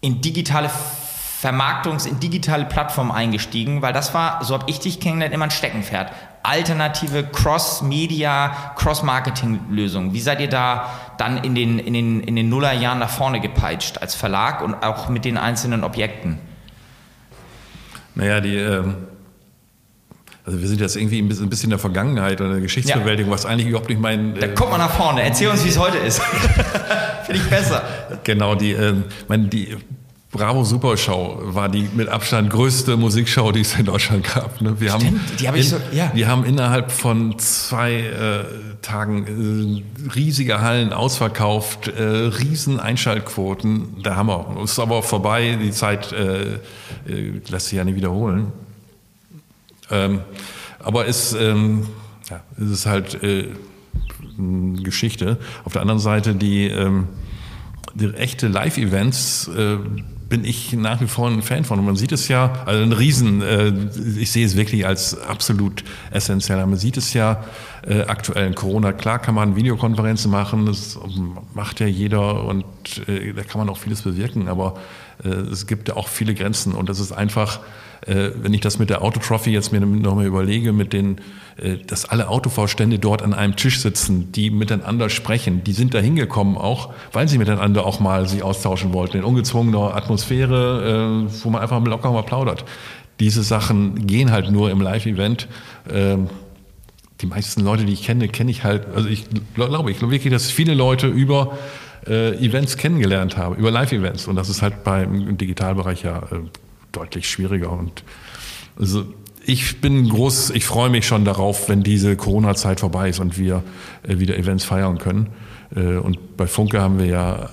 [0.00, 0.70] in digitale
[1.42, 3.82] Vermarktungs-, in digitale Plattformen eingestiegen?
[3.82, 6.12] Weil das war, so habe ich dich kennengelernt, immer ein Steckenpferd.
[6.42, 10.12] Alternative Cross-Media, Cross-Marketing-Lösungen.
[10.12, 13.98] Wie seid ihr da dann in den, in, den, in den Nullerjahren nach vorne gepeitscht
[13.98, 16.38] als Verlag und auch mit den einzelnen Objekten?
[18.14, 19.08] Naja, die, ähm,
[20.44, 23.34] also wir sind jetzt irgendwie ein bisschen, in der Vergangenheit oder der Geschichtsbewältigung, ja.
[23.34, 24.34] was eigentlich überhaupt nicht mein.
[24.34, 26.20] Da äh, guck mal nach vorne, erzähl uns, wie es heute ist.
[27.26, 27.82] Finde ich besser.
[28.24, 28.94] Genau, die, äh,
[29.28, 29.76] mein, die
[30.32, 34.62] Bravo Supershow war die mit Abstand größte Musikshow, die es in Deutschland gab.
[34.62, 34.80] Ne?
[34.80, 36.10] Wir Stimmt, haben die habe ich so, ja.
[36.14, 38.44] Wir haben innerhalb von zwei äh,
[38.80, 44.02] Tagen äh, riesige Hallen ausverkauft, äh, riesen Einschaltquoten.
[44.02, 44.56] Der Hammer.
[44.64, 46.54] Ist aber vorbei, die Zeit äh,
[47.06, 48.52] äh, lässt sich ja nicht wiederholen.
[49.92, 50.20] Ähm,
[50.78, 51.86] aber es, ähm,
[52.28, 53.48] ja, es ist halt äh,
[54.82, 55.38] Geschichte.
[55.64, 57.08] Auf der anderen Seite die, ähm,
[57.94, 59.76] die echte Live-Events äh,
[60.28, 61.78] bin ich nach wie vor ein Fan von.
[61.78, 63.70] Und man sieht es ja, also ein Riesen, äh,
[64.18, 66.64] ich sehe es wirklich als absolut essentiell.
[66.64, 67.44] Man sieht es ja
[67.86, 68.92] äh, aktuell in Corona.
[68.92, 70.98] Klar kann man Videokonferenzen machen, das
[71.52, 72.64] macht ja jeder und
[73.08, 74.78] äh, da kann man auch vieles bewirken, aber
[75.28, 77.60] es gibt ja auch viele Grenzen und das ist einfach
[78.06, 81.18] äh, wenn ich das mit der Autotrophy jetzt mir nochmal überlege, mit den,
[81.56, 86.00] äh, dass alle Autovorstände dort an einem Tisch sitzen, die miteinander sprechen, die sind da
[86.00, 91.50] hingekommen auch, weil sie miteinander auch mal sich austauschen wollten, in ungezwungener Atmosphäre, äh, wo
[91.50, 92.64] man einfach locker mal plaudert.
[93.20, 95.46] Diese Sachen gehen halt nur im Live-Event.
[95.88, 96.28] Ähm,
[97.20, 100.32] die meisten Leute, die ich kenne, kenne ich halt, also ich glaube, ich glaube wirklich,
[100.32, 101.56] dass viele Leute über
[102.06, 104.26] äh, Events kennengelernt haben, über Live-Events.
[104.26, 106.40] Und das ist halt beim Digitalbereich ja äh,
[106.92, 107.70] deutlich schwieriger.
[107.70, 108.04] Und
[108.78, 109.04] also
[109.44, 113.62] ich bin groß, ich freue mich schon darauf, wenn diese Corona-Zeit vorbei ist und wir
[114.02, 115.28] äh, wieder Events feiern können.
[115.74, 117.50] Äh, und bei Funke haben wir ja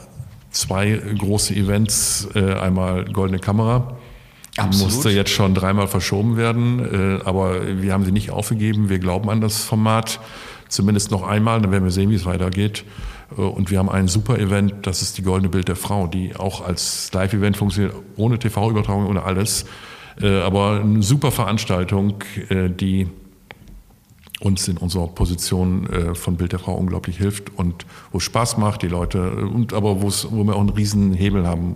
[0.52, 2.28] zwei große Events.
[2.36, 3.98] Äh, einmal Goldene Kamera.
[4.58, 4.94] Absolut.
[4.94, 8.90] Musste jetzt schon dreimal verschoben werden, aber wir haben sie nicht aufgegeben.
[8.90, 10.20] Wir glauben an das Format.
[10.68, 12.84] Zumindest noch einmal, dann werden wir sehen, wie es weitergeht.
[13.38, 16.36] Äh, und wir haben ein super Event, das ist die Goldene Bild der Frau, die
[16.36, 19.66] auch als Live-Event funktioniert, ohne TV-Übertragung, ohne alles.
[20.22, 23.08] Äh, aber eine super Veranstaltung, äh, die
[24.42, 28.84] uns in unserer Position von Bild der Frau unglaublich hilft und wo es Spaß macht,
[28.84, 31.76] die Leute, und aber wo wir auch einen riesen Hebel haben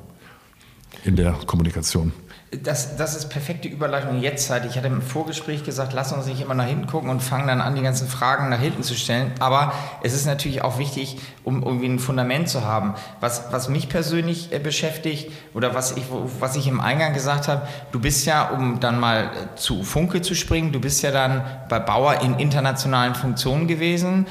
[1.03, 2.13] in der Kommunikation
[2.61, 4.65] das, das ist perfekte Überleitung jetzt halt.
[4.65, 7.61] Ich hatte im Vorgespräch gesagt, lass uns nicht immer nach hinten gucken und fangen dann
[7.61, 9.31] an, die ganzen Fragen nach hinten zu stellen.
[9.39, 12.93] Aber es ist natürlich auch wichtig, um irgendwie ein Fundament zu haben.
[13.19, 16.03] Was, was mich persönlich äh, beschäftigt oder was ich,
[16.39, 20.21] was ich im Eingang gesagt habe, du bist ja, um dann mal äh, zu Funke
[20.21, 24.27] zu springen, du bist ja dann bei Bauer in internationalen Funktionen gewesen,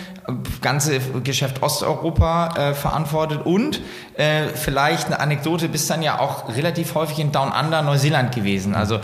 [0.60, 3.80] ganze Geschäft Osteuropa äh, verantwortet und
[4.16, 8.74] äh, vielleicht eine Anekdote, bist dann ja auch relativ häufig in Down Under, Neuseeland gewesen.
[8.74, 9.00] Also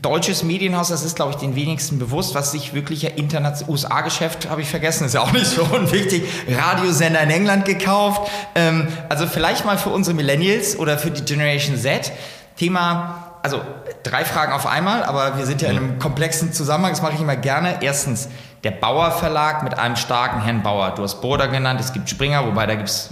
[0.00, 4.48] deutsches Medienhaus, das ist, glaube ich, den wenigsten bewusst, was sich wirklich ja international, USA-Geschäft
[4.48, 8.30] habe ich vergessen, ist ja auch nicht so unwichtig, Radiosender in England gekauft.
[8.54, 12.12] Ähm, also vielleicht mal für unsere Millennials oder für die Generation Z,
[12.56, 13.60] Thema, also
[14.02, 17.20] drei Fragen auf einmal, aber wir sind ja in einem komplexen Zusammenhang, das mache ich
[17.20, 17.78] immer gerne.
[17.80, 18.28] Erstens,
[18.64, 20.90] der Bauer Verlag mit einem starken Herrn Bauer.
[20.94, 23.10] Du hast Border genannt, es gibt Springer, wobei da gibt es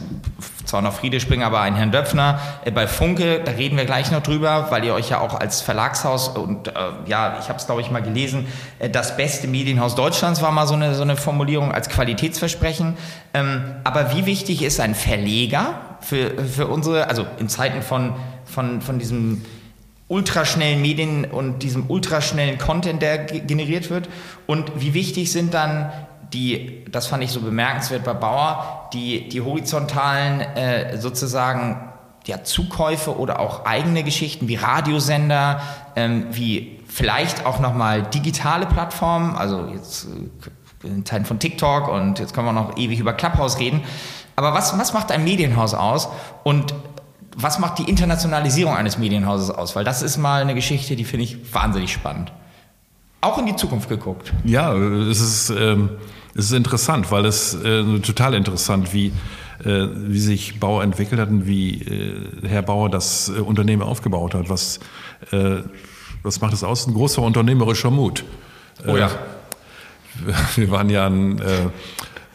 [0.66, 2.38] zwar noch Friede Springer, aber einen Herrn Döpfner.
[2.64, 5.62] Äh, bei Funke, da reden wir gleich noch drüber, weil ihr euch ja auch als
[5.62, 6.72] Verlagshaus und äh,
[7.06, 8.46] ja, ich habe es glaube ich mal gelesen,
[8.78, 12.98] äh, das beste Medienhaus Deutschlands war mal so eine, so eine Formulierung als Qualitätsversprechen.
[13.32, 18.14] Ähm, aber wie wichtig ist ein Verleger für, für unsere, also in Zeiten von,
[18.44, 19.42] von, von diesem
[20.09, 24.09] ultraschnellen Medien und diesem ultraschnellen Content, der generiert wird?
[24.47, 25.92] Und wie wichtig sind dann
[26.33, 31.92] die, das fand ich so bemerkenswert bei Bauer, die, die horizontalen äh, sozusagen
[32.27, 35.62] ja, Zukäufe oder auch eigene Geschichten wie Radiosender,
[35.97, 40.07] ähm, wie vielleicht auch nochmal digitale Plattformen, also jetzt
[40.85, 43.83] äh, in Teilen von TikTok und jetzt können wir noch ewig über Clubhouse reden.
[44.37, 46.09] Aber was, was macht ein Medienhaus aus
[46.44, 46.73] und
[47.40, 49.77] was macht die Internationalisierung eines Medienhauses aus?
[49.77, 52.33] Weil das ist mal eine Geschichte, die finde ich wahnsinnig spannend.
[53.20, 54.33] Auch in die Zukunft geguckt.
[54.44, 55.90] Ja, es ist, ähm,
[56.35, 59.12] es ist interessant, weil es äh, total interessant, wie
[59.64, 61.85] äh, wie sich Bauer entwickelt hat und wie
[62.42, 64.48] Herr Bauer das Unternehmen aufgebaut hat.
[64.48, 64.79] Was,
[66.22, 66.87] was macht es aus?
[66.87, 68.24] Ein großer unternehmerischer Mut.
[68.87, 69.11] Oh ja.
[70.55, 71.40] Wir waren ja ein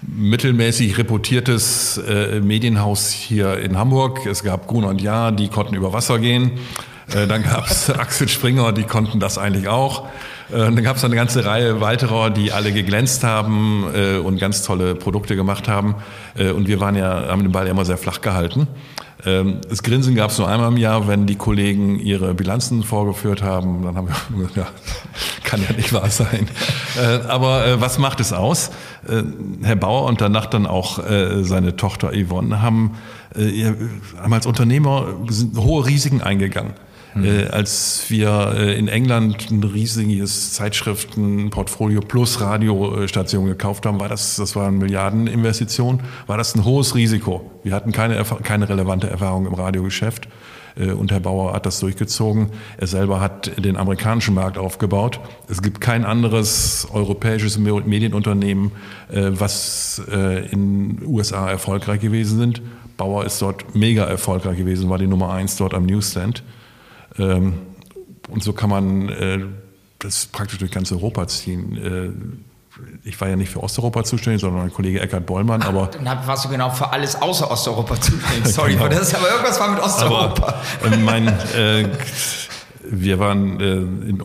[0.07, 2.01] mittelmäßig reputiertes
[2.41, 4.25] Medienhaus hier in Hamburg.
[4.25, 6.51] Es gab Gruner und Jahr, die konnten über Wasser gehen.
[7.07, 10.07] Dann gab es Axel Springer, die konnten das eigentlich auch.
[10.49, 14.39] Und äh, dann gab es eine ganze Reihe weiterer, die alle geglänzt haben äh, und
[14.39, 15.95] ganz tolle Produkte gemacht haben.
[16.35, 18.67] Äh, und wir waren ja, haben den Ball ja immer sehr flach gehalten.
[19.25, 23.41] Ähm, das Grinsen gab es nur einmal im Jahr, wenn die Kollegen ihre Bilanzen vorgeführt
[23.41, 23.83] haben.
[23.83, 24.67] Dann haben wir gesagt, ja,
[25.43, 26.47] kann ja nicht wahr sein.
[26.97, 28.71] Äh, aber äh, was macht es aus?
[29.07, 29.23] Äh,
[29.63, 30.99] Herr Bauer und danach dann auch
[31.41, 32.91] seine Tochter Yvonne haben,
[33.35, 35.07] haben als Unternehmer
[35.55, 36.73] hohe Risiken eingegangen.
[37.15, 37.25] Mhm.
[37.25, 44.35] Äh, als wir äh, in England ein riesiges Zeitschriftenportfolio plus Radiostation gekauft haben, war das,
[44.35, 47.51] das war eine Milliardeninvestition, war das ein hohes Risiko.
[47.63, 50.27] Wir hatten keine, keine relevante Erfahrung im Radiogeschäft.
[50.75, 52.49] Äh, und Herr Bauer hat das durchgezogen.
[52.77, 55.19] Er selber hat den amerikanischen Markt aufgebaut.
[55.47, 58.71] Es gibt kein anderes europäisches Medienunternehmen,
[59.11, 60.01] äh, was
[60.51, 62.61] in USA erfolgreich gewesen sind.
[62.97, 66.43] Bauer ist dort mega erfolgreich gewesen, war die Nummer eins dort am Newsstand.
[67.17, 67.53] Ähm,
[68.29, 69.39] und so kann man äh,
[69.99, 72.43] das praktisch durch ganz Europa ziehen.
[73.03, 75.61] Ich war ja nicht für Osteuropa zuständig, sondern mein Kollege Eckhard Bollmann.
[75.63, 78.53] Ach, aber dann warst du genau für alles außer Osteuropa zuständig.
[78.53, 78.87] Sorry, genau.
[78.87, 80.55] das ist aber irgendwas war mit Osteuropa.
[80.81, 81.89] Aber, äh, mein, äh,
[82.83, 83.73] wir waren äh,
[84.09, 84.23] in,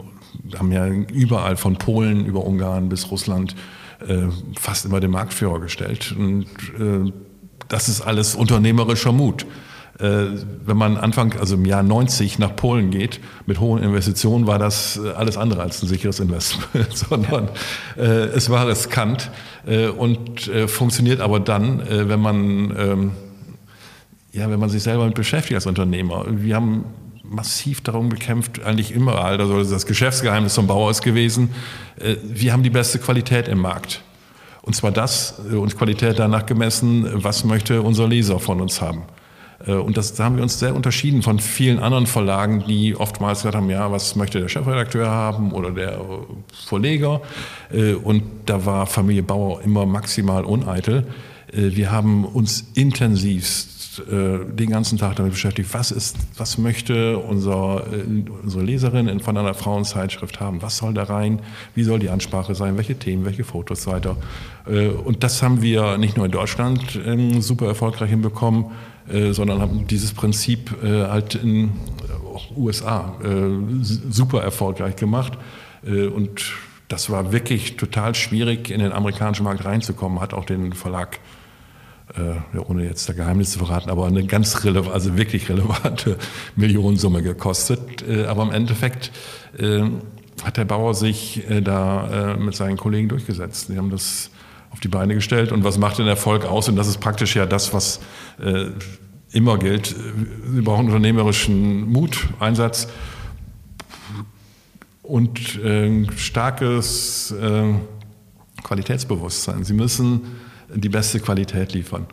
[0.58, 3.54] haben ja überall von Polen über Ungarn bis Russland
[4.06, 6.14] äh, fast immer den Marktführer gestellt.
[6.16, 6.46] Und
[6.78, 7.12] äh,
[7.68, 9.46] das ist alles unternehmerischer Mut.
[10.00, 10.26] Äh,
[10.64, 14.96] wenn man Anfang, also im Jahr 90 nach Polen geht, mit hohen Investitionen, war das
[14.96, 17.48] äh, alles andere als ein sicheres Investment, sondern
[17.96, 19.30] äh, es war riskant
[19.98, 23.10] und funktioniert aber dann, wenn man, ähm,
[24.32, 26.24] ja, wenn man sich selber mit beschäftigt als Unternehmer.
[26.26, 26.86] Wir haben
[27.22, 31.50] massiv darum gekämpft, eigentlich immer, also das Geschäftsgeheimnis vom Bauer ist gewesen,
[32.24, 34.00] wir haben die beste Qualität im Markt.
[34.62, 39.02] Und zwar das, uns Qualität danach gemessen, was möchte unser Leser von uns haben.
[39.66, 43.40] Äh, und das, da haben wir uns sehr unterschieden von vielen anderen Verlagen, die oftmals
[43.40, 46.00] gesagt haben, ja, was möchte der Chefredakteur haben oder der
[46.52, 47.20] Verleger.
[47.72, 51.06] Äh, und da war Familie Bauer immer maximal uneitel.
[51.52, 57.82] Äh, wir haben uns intensivst den ganzen Tag damit beschäftigt, was ist, was möchte unser,
[58.44, 61.40] unsere Leserin von einer Frauenzeitschrift haben, was soll da rein,
[61.74, 64.16] wie soll die Ansprache sein, welche Themen, welche Fotos weiter.
[65.04, 68.66] Und das haben wir nicht nur in Deutschland ähm, super erfolgreich hinbekommen,
[69.10, 71.70] äh, sondern haben dieses Prinzip äh, halt in äh,
[72.56, 75.38] USA äh, super erfolgreich gemacht.
[75.82, 76.42] Und
[76.88, 81.20] das war wirklich total schwierig, in den amerikanischen Markt reinzukommen, hat auch den Verlag
[82.16, 86.18] ja, ohne jetzt da Geheimnis zu verraten, aber eine ganz relevante, also wirklich relevante
[86.56, 88.02] Millionensumme gekostet.
[88.26, 89.12] aber im Endeffekt
[90.42, 93.68] hat der Bauer sich da mit seinen Kollegen durchgesetzt.
[93.68, 94.30] Die haben das
[94.70, 95.52] auf die Beine gestellt.
[95.52, 96.68] Und was macht den Erfolg aus?
[96.68, 98.00] Und das ist praktisch ja das, was
[98.42, 98.66] äh,
[99.32, 99.86] immer gilt.
[99.86, 102.88] Sie brauchen unternehmerischen Mut, Einsatz
[105.02, 107.74] und äh, starkes äh,
[108.62, 109.64] Qualitätsbewusstsein.
[109.64, 110.20] Sie müssen
[110.74, 112.06] die beste Qualität liefern.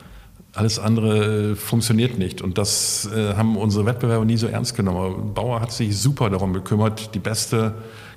[0.53, 2.41] Alles andere äh, funktioniert nicht.
[2.41, 5.33] Und das äh, haben unsere Wettbewerber nie so ernst genommen.
[5.33, 7.75] Bauer hat sich super darum gekümmert, die beste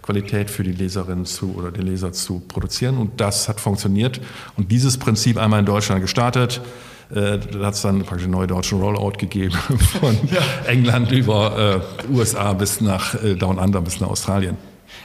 [0.08, 2.96] Qualität für die Leserin zu oder den Leser zu produzieren.
[2.96, 4.22] Und das hat funktioniert.
[4.56, 6.62] Und dieses Prinzip einmal in Deutschland gestartet.
[7.10, 9.52] Äh, da hat es dann praktisch einen neuen deutschen Rollout gegeben
[10.00, 10.40] von ja.
[10.66, 14.56] England über äh, USA bis nach äh, Down Under bis nach Australien.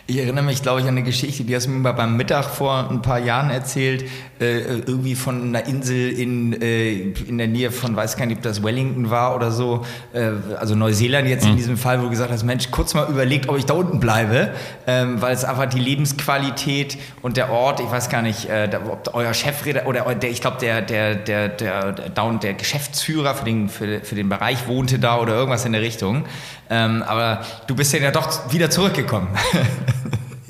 [0.05, 2.49] Ich erinnere mich, glaube ich, an eine Geschichte, die hast du mir mal beim Mittag
[2.49, 4.03] vor ein paar Jahren erzählt,
[4.41, 8.43] äh, irgendwie von einer Insel in, äh, in der Nähe von, weiß gar nicht, ob
[8.43, 11.51] das Wellington war oder so, äh, also Neuseeland jetzt mhm.
[11.51, 14.01] in diesem Fall, wo du gesagt hast, Mensch, kurz mal überlegt, ob ich da unten
[14.01, 14.53] bleibe,
[14.87, 19.11] ähm, weil es einfach die Lebensqualität und der Ort, ich weiß gar nicht, äh, ob
[19.13, 23.69] euer Chefredakteur oder der, ich glaube, der, der, der, der, der, der Geschäftsführer für den,
[23.69, 26.25] für, für den Bereich wohnte da oder irgendwas in der Richtung.
[26.69, 29.29] Ähm, aber du bist ja doch wieder zurückgekommen.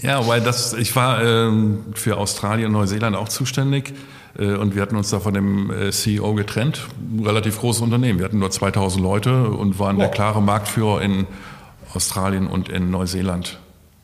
[0.04, 3.94] ja, weil das, ich war ähm, für Australien und Neuseeland auch zuständig.
[4.38, 6.88] Äh, und wir hatten uns da von dem äh, CEO getrennt.
[7.00, 8.20] Ein relativ großes Unternehmen.
[8.20, 10.04] Wir hatten nur 2000 Leute und waren wow.
[10.04, 11.26] der klare Marktführer in
[11.94, 13.60] Australien und in Neuseeland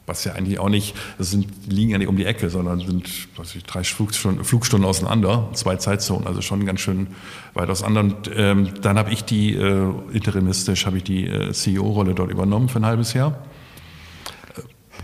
[0.09, 3.07] was ja eigentlich auch nicht, das sind, liegen ja nicht um die Ecke, sondern sind
[3.37, 7.07] was ich, drei Flugstunden, Flugstunden auseinander, zwei Zeitzonen, also schon ganz schön
[7.53, 8.01] weit auseinander.
[8.01, 12.67] Und ähm, dann habe ich die, äh, interimistisch, habe ich die äh, CEO-Rolle dort übernommen
[12.67, 13.37] für ein halbes Jahr.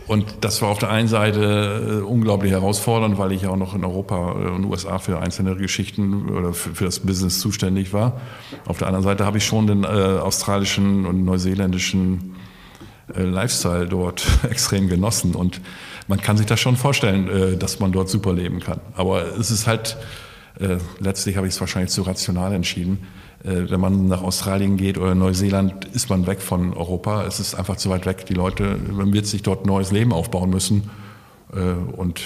[0.07, 3.83] Und das war auf der einen Seite äh, unglaublich herausfordernd, weil ich auch noch in
[3.83, 8.21] Europa und USA für einzelne Geschichten oder für, für, das Business zuständig war.
[8.67, 12.35] Auf der anderen Seite habe ich schon den äh, australischen und neuseeländischen
[13.15, 15.33] äh, Lifestyle dort extrem genossen.
[15.33, 15.61] Und
[16.07, 18.79] man kann sich das schon vorstellen, äh, dass man dort super leben kann.
[18.95, 19.97] Aber es ist halt,
[20.59, 23.07] äh, letztlich habe ich es wahrscheinlich zu rational entschieden.
[23.45, 27.25] Äh, wenn man nach Australien geht oder Neuseeland, ist man weg von Europa.
[27.25, 28.25] Es ist einfach zu weit weg.
[28.25, 30.89] Die Leute, man wird sich dort ein neues Leben aufbauen müssen.
[31.95, 32.21] Und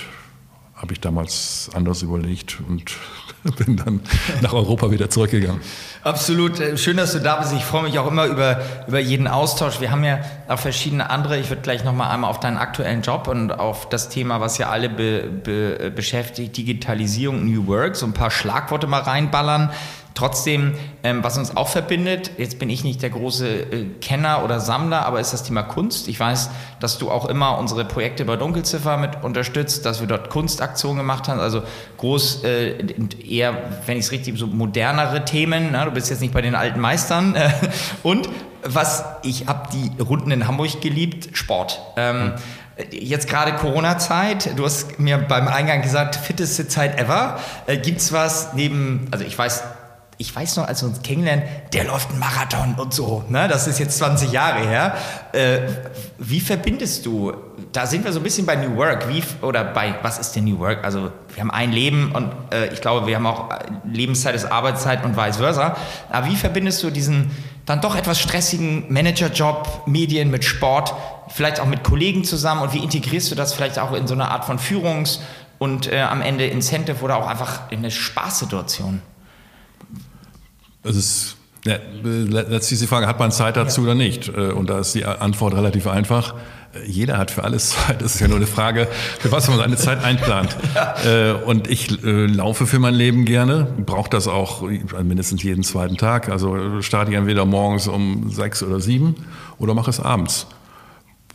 [0.79, 2.93] habe ich damals anders überlegt und
[3.57, 3.99] bin dann
[4.41, 5.59] nach Europa wieder zurückgegangen.
[6.03, 6.59] Absolut.
[6.61, 7.51] Äh, schön, dass du da bist.
[7.53, 9.81] Ich freue mich auch immer über, über jeden Austausch.
[9.81, 11.37] Wir haben ja auch verschiedene andere.
[11.37, 14.69] Ich würde gleich nochmal einmal auf deinen aktuellen Job und auf das Thema, was ja
[14.69, 19.71] alle be, be, beschäftigt, Digitalisierung, New Work, so ein paar Schlagworte mal reinballern.
[20.15, 24.59] Trotzdem, ähm, was uns auch verbindet, jetzt bin ich nicht der große äh, Kenner oder
[24.59, 26.07] Sammler, aber ist das Thema Kunst.
[26.07, 26.49] Ich weiß,
[26.79, 31.27] dass du auch immer unsere Projekte bei Dunkelziffer mit unterstützt, dass wir dort Kunstaktionen gemacht
[31.27, 31.63] haben, also
[31.97, 32.75] groß, äh,
[33.25, 35.69] eher, wenn ich es richtig, so modernere Themen.
[35.71, 37.35] Na, du bist jetzt nicht bei den alten Meistern.
[37.35, 37.49] Äh,
[38.03, 38.29] und
[38.63, 41.79] was, ich habe die Runden in Hamburg geliebt, Sport.
[41.95, 42.33] Ähm,
[42.91, 44.57] Jetzt gerade Corona-Zeit.
[44.57, 47.37] Du hast mir beim Eingang gesagt, fitteste Zeit ever.
[47.67, 49.63] Äh, gibt's was neben, also ich weiß,
[50.21, 53.23] ich weiß noch, als wir uns kennenlernen, der läuft einen Marathon und so.
[53.29, 53.47] Ne?
[53.47, 54.97] Das ist jetzt 20 Jahre her.
[55.31, 55.59] Äh,
[56.17, 57.31] wie verbindest du,
[57.71, 60.43] da sind wir so ein bisschen bei New Work, wie, oder bei, was ist denn
[60.43, 60.83] New Work?
[60.83, 63.47] Also wir haben ein Leben und äh, ich glaube, wir haben auch
[63.89, 65.77] Lebenszeit ist Arbeitszeit und vice versa.
[66.09, 67.31] Aber wie verbindest du diesen
[67.65, 70.93] dann doch etwas stressigen Managerjob, Medien mit Sport,
[71.29, 74.31] vielleicht auch mit Kollegen zusammen und wie integrierst du das vielleicht auch in so eine
[74.31, 75.21] Art von Führungs-
[75.59, 79.01] und äh, am Ende Incentive oder auch einfach in eine Spaßsituation?
[80.83, 83.87] Es ist ja, letztlich die Frage, hat man Zeit dazu ja.
[83.87, 84.29] oder nicht?
[84.29, 86.35] Äh, und da ist die Antwort relativ einfach.
[86.73, 88.01] Äh, jeder hat für alles Zeit.
[88.01, 88.87] Das ist ja nur eine Frage,
[89.19, 90.55] für was man seine Zeit einplant.
[90.75, 90.95] Ja.
[91.05, 94.63] Äh, und ich laufe für mein Leben gerne, brauche das auch
[95.01, 96.27] mindestens jeden zweiten Tag.
[96.27, 99.15] Also starte ich entweder morgens um sechs oder sieben
[99.59, 100.47] oder mache es abends.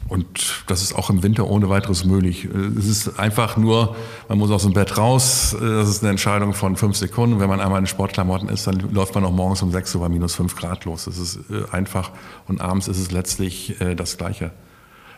[0.08, 2.44] Und das ist auch im Winter ohne weiteres möglich.
[2.44, 3.96] Es ist einfach nur,
[4.28, 5.56] man muss aus dem Bett raus.
[5.58, 7.40] Das ist eine Entscheidung von fünf Sekunden.
[7.40, 10.10] Wenn man einmal in Sportklamotten ist, dann läuft man auch morgens um sechs Uhr bei
[10.10, 11.06] minus fünf Grad los.
[11.06, 12.10] Das ist äh, einfach.
[12.46, 14.52] Und abends ist es letztlich äh, das Gleiche.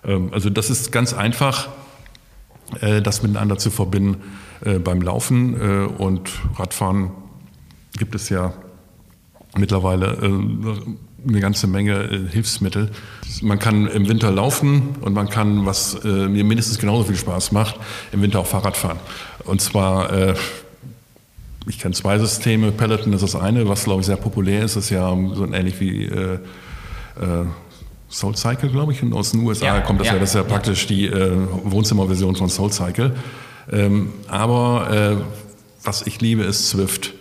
[0.05, 1.69] Ähm, also das ist ganz einfach,
[2.81, 4.23] äh, das miteinander zu verbinden
[4.83, 7.11] beim Laufen und Radfahren
[7.99, 8.55] gibt es ja
[9.55, 10.17] mittlerweile
[11.27, 12.91] eine ganze Menge äh, Hilfsmittel.
[13.43, 17.53] Man kann im Winter laufen und man kann, was äh, mir mindestens genauso viel Spaß
[17.53, 17.77] macht,
[18.13, 18.99] im Winter auch Fahrrad fahren.
[19.45, 20.35] Und zwar, äh,
[21.69, 22.73] ich kenne zwei Systeme.
[22.73, 26.05] Peloton ist das eine, was glaube ich sehr populär ist, ist ja so ähnlich wie
[26.05, 26.39] äh, äh,
[28.09, 29.03] Soul Cycle, glaube ich.
[29.03, 31.37] Und aus den USA ja, kommt das ja, ja das ist ja, praktisch die äh,
[31.65, 33.17] Wohnzimmerversion von Soul Cycle.
[33.71, 35.25] Ähm, aber
[35.83, 37.16] was ich liebe, ist Swift.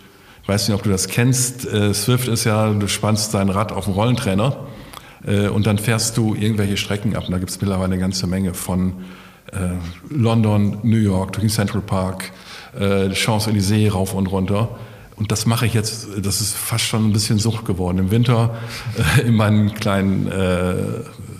[0.46, 1.66] Ich weiß nicht, ob du das kennst.
[1.66, 4.56] Äh, Swift ist ja, du spannst dein Rad auf den Rollentrainer
[5.26, 7.24] äh, und dann fährst du irgendwelche Strecken ab.
[7.26, 8.92] Und da gibt es mittlerweile eine ganze Menge von
[9.50, 9.70] äh,
[10.08, 12.30] London, New York, durch den Central Park,
[12.78, 14.68] Champs-Élysées rauf und runter.
[15.16, 17.98] Und das mache ich jetzt, das ist fast schon ein bisschen Sucht geworden.
[17.98, 18.54] Im Winter
[19.26, 20.30] in meinen kleinen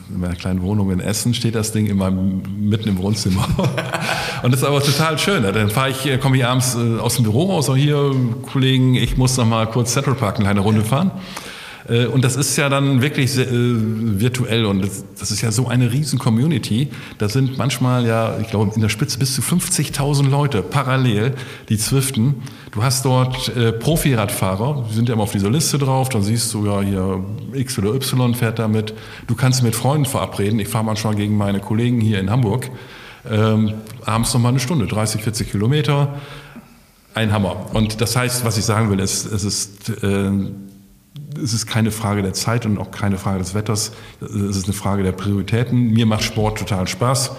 [0.08, 3.46] in meiner kleinen Wohnung in Essen steht das Ding immer mitten im Wohnzimmer.
[4.42, 5.42] und das ist aber total schön.
[5.42, 8.14] Dann fahre ich, äh, komme ich abends äh, aus dem Büro raus, auch hier,
[8.52, 11.10] Kollegen, ich muss noch mal kurz Central Park eine kleine Runde fahren.
[11.88, 15.52] Äh, und das ist ja dann wirklich sehr, äh, virtuell und das, das, ist ja
[15.52, 16.88] so eine riesen Community.
[17.18, 21.34] Da sind manchmal ja, ich glaube, in der Spitze bis zu 50.000 Leute parallel,
[21.68, 22.42] die zwiften.
[22.72, 26.52] Du hast dort äh, Profi-Radfahrer, die sind ja immer auf dieser Liste drauf, dann siehst
[26.54, 28.94] du ja hier X oder Y fährt damit.
[29.26, 30.58] Du kannst mit Freunden verabreden.
[30.58, 32.70] Ich fahre manchmal gegen meine Kollegen hier in Hamburg.
[33.28, 33.74] Ähm,
[34.04, 36.16] abends noch mal eine Stunde, 30, 40 Kilometer.
[37.14, 37.70] Ein Hammer.
[37.72, 40.30] Und das heißt, was ich sagen will, ist, es ist äh,
[41.42, 43.92] es ist keine Frage der Zeit und auch keine Frage des Wetters.
[44.20, 45.90] Es ist eine Frage der Prioritäten.
[45.92, 47.32] Mir macht Sport total Spaß.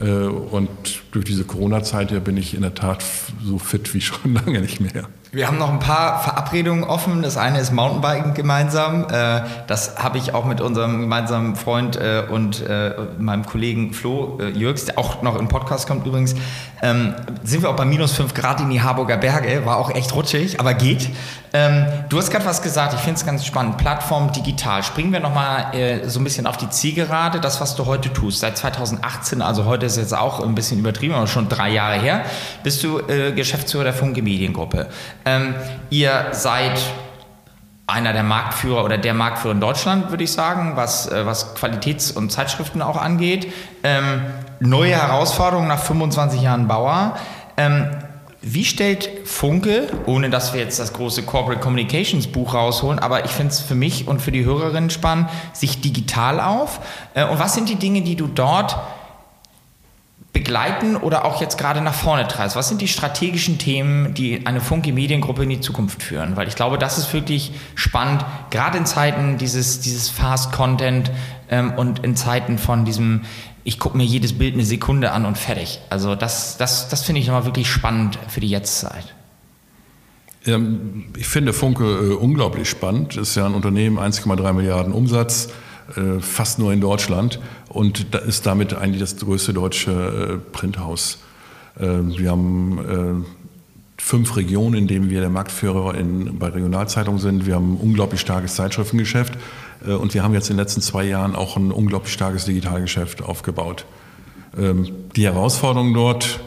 [0.00, 0.68] Äh, und
[1.10, 3.04] durch diese Corona-Zeit bin ich in der Tat
[3.42, 5.08] so fit wie schon lange nicht mehr.
[5.34, 7.22] Wir haben noch ein paar Verabredungen offen.
[7.22, 9.06] Das eine ist Mountainbiken gemeinsam.
[9.10, 12.62] Äh, das habe ich auch mit unserem gemeinsamen Freund äh, und
[13.18, 16.34] meinem Kollegen Flo Jürgs, der auch noch im Podcast kommt übrigens.
[16.82, 17.14] Ähm,
[17.44, 19.64] sind wir auch bei minus 5 Grad in die Harburger Berge.
[19.64, 21.08] War auch echt rutschig, aber geht.
[21.54, 23.76] Ähm, du hast gerade was gesagt, ich finde es ganz spannend.
[23.76, 24.82] Plattform digital.
[24.82, 28.40] Springen wir nochmal äh, so ein bisschen auf die Zielgerade, das, was du heute tust.
[28.40, 32.24] Seit 2018, also heute ist jetzt auch ein bisschen übertrieben, aber schon drei Jahre her,
[32.64, 34.88] bist du äh, Geschäftsführer der Funke Mediengruppe.
[35.24, 35.54] Ähm,
[35.90, 36.80] ihr seid
[37.86, 42.12] einer der Marktführer oder der Marktführer in Deutschland, würde ich sagen, was, äh, was Qualitäts-
[42.12, 43.52] und Zeitschriften auch angeht.
[43.82, 44.22] Ähm,
[44.60, 47.16] neue Herausforderungen nach 25 Jahren Bauer.
[47.56, 47.90] Ähm,
[48.40, 53.30] wie stellt Funke, ohne dass wir jetzt das große Corporate Communications Buch rausholen, aber ich
[53.30, 56.80] finde es für mich und für die Hörerinnen spannend, sich digital auf?
[57.14, 58.76] Äh, und was sind die Dinge, die du dort
[60.32, 62.56] begleiten oder auch jetzt gerade nach vorne treibst?
[62.56, 66.36] Was sind die strategischen Themen, die eine Funke Mediengruppe in die Zukunft führen?
[66.36, 71.10] Weil ich glaube, das ist wirklich spannend, gerade in Zeiten dieses, dieses Fast Content
[71.50, 73.22] ähm, und in Zeiten von diesem,
[73.62, 75.80] ich gucke mir jedes Bild eine Sekunde an und fertig.
[75.90, 79.14] Also das, das, das finde ich nochmal wirklich spannend für die Jetztzeit.
[80.44, 83.18] ich finde Funke äh, unglaublich spannend.
[83.18, 85.50] Ist ja ein Unternehmen, 1,3 Milliarden Umsatz
[86.20, 91.18] fast nur in Deutschland und da ist damit eigentlich das größte deutsche äh, Printhaus.
[91.78, 93.26] Äh, wir haben
[93.98, 97.46] fünf Regionen, in denen wir der Marktführer in, bei Regionalzeitungen sind.
[97.46, 99.34] Wir haben ein unglaublich starkes Zeitschriftengeschäft
[99.86, 103.86] und wir haben jetzt in den letzten zwei Jahren auch ein unglaublich starkes Digitalgeschäft aufgebaut.
[104.58, 106.40] Ähm, die Herausforderungen dort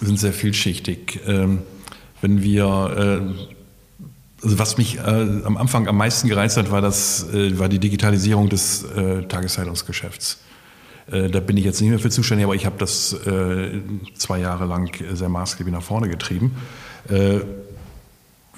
[0.00, 1.20] sind sehr vielschichtig.
[1.26, 1.62] Ähm,
[2.20, 3.34] wenn wir
[4.42, 7.78] also was mich äh, am Anfang am meisten gereizt hat, war, das, äh, war die
[7.78, 10.38] Digitalisierung des äh, Tageszeitungsgeschäfts.
[11.10, 13.80] Äh, da bin ich jetzt nicht mehr für zuständig, aber ich habe das äh,
[14.16, 16.56] zwei Jahre lang sehr maßgeblich nach vorne getrieben.
[17.08, 17.40] Äh,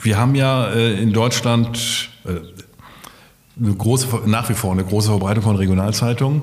[0.02, 2.10] wir haben ja in Deutschland
[3.78, 6.42] große, nach wie vor eine große Verbreitung von Regionalzeitungen.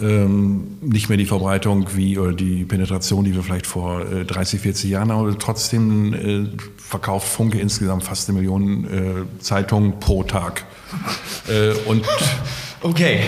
[0.00, 4.60] Ähm, nicht mehr die Verbreitung wie oder die Penetration, die wir vielleicht vor äh, 30,
[4.60, 10.22] 40 Jahren haben, aber trotzdem äh, verkauft Funke insgesamt fast eine Million äh, Zeitungen pro
[10.22, 10.64] Tag.
[11.46, 12.06] Äh, und
[12.80, 13.20] okay,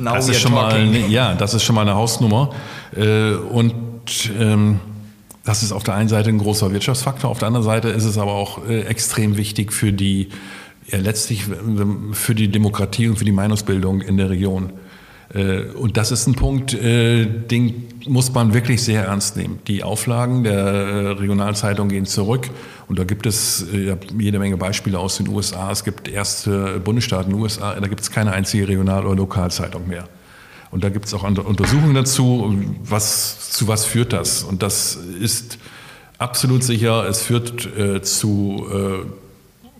[0.00, 0.80] Now das ist schon mal,
[1.10, 2.54] ja, das ist schon mal eine Hausnummer.
[2.96, 3.74] Äh, und
[4.38, 4.80] ähm,
[5.44, 8.16] das ist auf der einen Seite ein großer Wirtschaftsfaktor, auf der anderen Seite ist es
[8.16, 10.28] aber auch äh, extrem wichtig für die
[10.88, 11.44] ja, letztlich
[12.12, 14.72] für die Demokratie und für die Meinungsbildung in der Region.
[15.34, 19.60] Äh, und das ist ein Punkt, äh, den muss man wirklich sehr ernst nehmen.
[19.66, 22.50] Die Auflagen der äh, Regionalzeitung gehen zurück.
[22.88, 23.64] Und da gibt es
[24.18, 25.70] jede Menge Beispiele aus den USA.
[25.70, 29.88] Es gibt erste Bundesstaaten in den USA, da gibt es keine einzige Regional- oder Lokalzeitung
[29.88, 30.08] mehr.
[30.70, 34.42] Und da gibt es auch Untersuchungen dazu, was, zu was führt das.
[34.42, 35.58] Und das ist
[36.18, 39.06] absolut sicher, es führt äh, zu äh,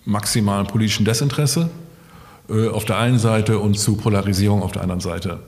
[0.04, 1.70] maximalem politischen Desinteresse
[2.72, 5.38] auf der einen Seite und zu Polarisierung auf der anderen Seite.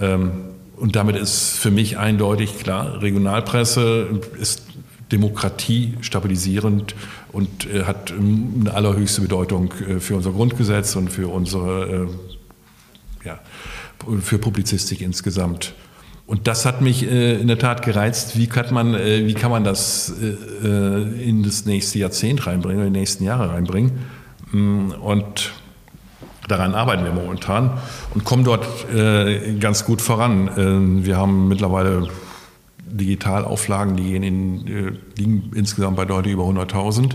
[0.00, 0.32] Ähm,
[0.76, 4.62] und damit ist für mich eindeutig klar, Regionalpresse ist
[5.12, 6.94] Demokratie stabilisierend
[7.30, 12.08] und äh, hat eine allerhöchste Bedeutung äh, für unser Grundgesetz und für unsere,
[13.24, 13.38] ja,
[14.20, 15.74] für Publizistik insgesamt.
[16.26, 18.38] Und das hat mich in der Tat gereizt.
[18.38, 23.24] Wie kann man, wie kann man das in das nächste Jahrzehnt reinbringen, in die nächsten
[23.24, 23.92] Jahre reinbringen?
[24.50, 25.52] Mm, und
[26.48, 27.70] Daran arbeiten wir momentan
[28.14, 30.48] und kommen dort äh, ganz gut voran.
[30.48, 32.08] Äh, wir haben mittlerweile
[32.86, 37.14] Digitalauflagen, die gehen in, äh, liegen insgesamt bei deutlich über 100.000.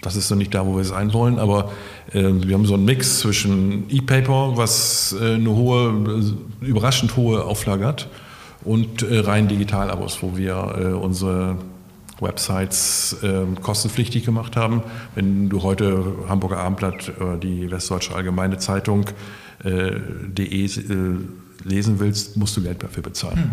[0.00, 1.70] Das ist noch nicht da, wo wir sein wollen, aber
[2.12, 7.86] äh, wir haben so einen Mix zwischen E-Paper, was äh, eine hohe, überraschend hohe Auflage
[7.86, 8.08] hat,
[8.64, 11.56] und äh, rein Digitalabos, wo wir unsere
[12.22, 14.82] Websites äh, kostenpflichtig gemacht haben.
[15.14, 19.06] Wenn du heute Hamburger Abendblatt oder die Westdeutsche Allgemeine Zeitung
[19.64, 19.92] äh,
[20.28, 20.68] de äh,
[21.64, 23.36] lesen willst, musst du Geld dafür bezahlen.
[23.36, 23.50] Hm.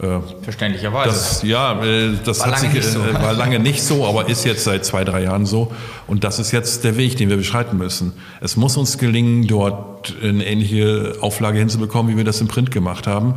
[0.00, 1.10] Äh, Verständlicherweise.
[1.10, 3.00] Das, ja, äh, das war, lange sich, so.
[3.00, 5.72] Äh, war lange nicht so, aber ist jetzt seit zwei, drei Jahren so.
[6.06, 8.12] Und das ist jetzt der Weg, den wir beschreiten müssen.
[8.40, 13.06] Es muss uns gelingen, dort eine ähnliche Auflage hinzubekommen, wie wir das im Print gemacht
[13.06, 13.34] haben.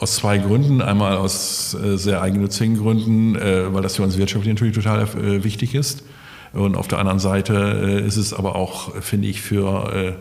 [0.00, 0.80] Aus zwei Gründen.
[0.80, 5.44] Einmal aus äh, sehr eigennützigen Gründen, äh, weil das für uns wirtschaftlich natürlich total äh,
[5.44, 6.04] wichtig ist.
[6.54, 10.16] Und auf der anderen Seite ist es aber auch, finde ich, für,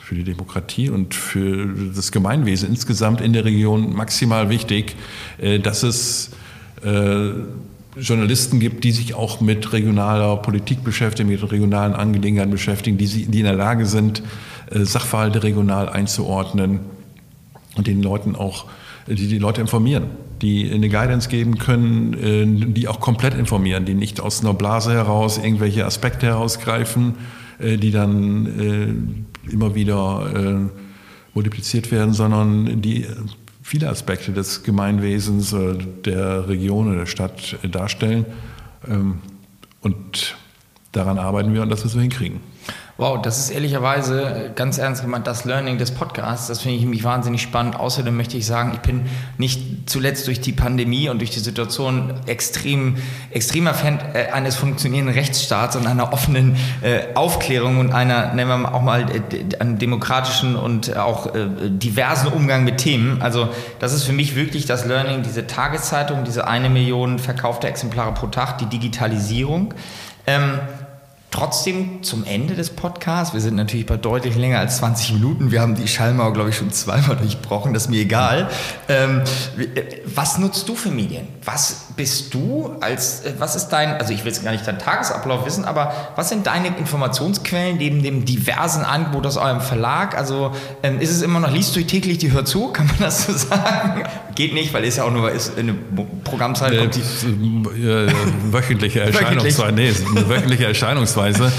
[0.00, 4.96] für die Demokratie und für das Gemeinwesen insgesamt in der Region maximal wichtig,
[5.62, 6.32] dass es
[7.96, 13.38] Journalisten gibt, die sich auch mit regionaler Politik beschäftigen, mit regionalen Angelegenheiten beschäftigen, die, die
[13.38, 14.24] in der Lage sind,
[14.68, 16.80] Sachverhalte regional einzuordnen
[17.76, 18.64] und den Leuten auch,
[19.06, 20.04] die die Leute informieren,
[20.40, 24.92] die eine Guidance geben können, äh, die auch komplett informieren, die nicht aus einer Blase
[24.92, 27.14] heraus irgendwelche Aspekte herausgreifen,
[27.58, 28.46] äh, die dann
[29.46, 30.70] äh, immer wieder
[31.34, 33.06] multipliziert werden, sondern die
[33.62, 35.54] viele Aspekte des Gemeinwesens
[36.04, 38.24] der Region oder der Stadt darstellen.
[38.86, 39.18] Ähm,
[39.80, 40.36] und
[40.92, 42.40] daran arbeiten wir und das müssen wir hinkriegen.
[42.98, 46.48] Wow, das ist ehrlicherweise ganz ernst gemeint das Learning des Podcasts.
[46.48, 47.74] Das finde ich mich wahnsinnig spannend.
[47.76, 49.06] Außerdem möchte ich sagen, ich bin
[49.38, 52.96] nicht zuletzt durch die Pandemie und durch die Situation extrem,
[53.30, 58.74] extremer Fan äh, eines funktionierenden Rechtsstaats und einer offenen äh, Aufklärung und einer, nennen wir
[58.74, 63.22] auch mal, äh, einem demokratischen und auch äh, diversen Umgang mit Themen.
[63.22, 68.12] Also das ist für mich wirklich das Learning, diese Tageszeitung, diese eine Million verkaufte Exemplare
[68.12, 69.72] pro Tag, die Digitalisierung.
[70.26, 70.60] Ähm,
[71.32, 75.62] Trotzdem zum Ende des Podcasts, wir sind natürlich bei deutlich länger als 20 Minuten, wir
[75.62, 78.50] haben die Schallmauer, glaube ich, schon zweimal durchbrochen, das ist mir egal.
[78.90, 79.22] Ähm,
[79.56, 81.26] äh, was nutzt du für Medien?
[81.42, 84.78] Was bist du als, äh, was ist dein, also ich will jetzt gar nicht deinen
[84.78, 90.14] Tagesablauf wissen, aber was sind deine Informationsquellen neben dem diversen Angebot aus eurem Verlag?
[90.14, 90.52] Also
[90.82, 93.32] ähm, ist es immer noch, liest du täglich die Hör zu, kann man das so
[93.32, 94.04] sagen?
[94.34, 95.72] Geht nicht, weil es ja auch nur ist, eine
[96.24, 97.86] Programmzeit kommt die...
[97.86, 98.12] Äh,
[98.50, 101.52] wöchentliche Erscheinungsweise, nee, eine wöchentliche Erscheinungsweise Weise.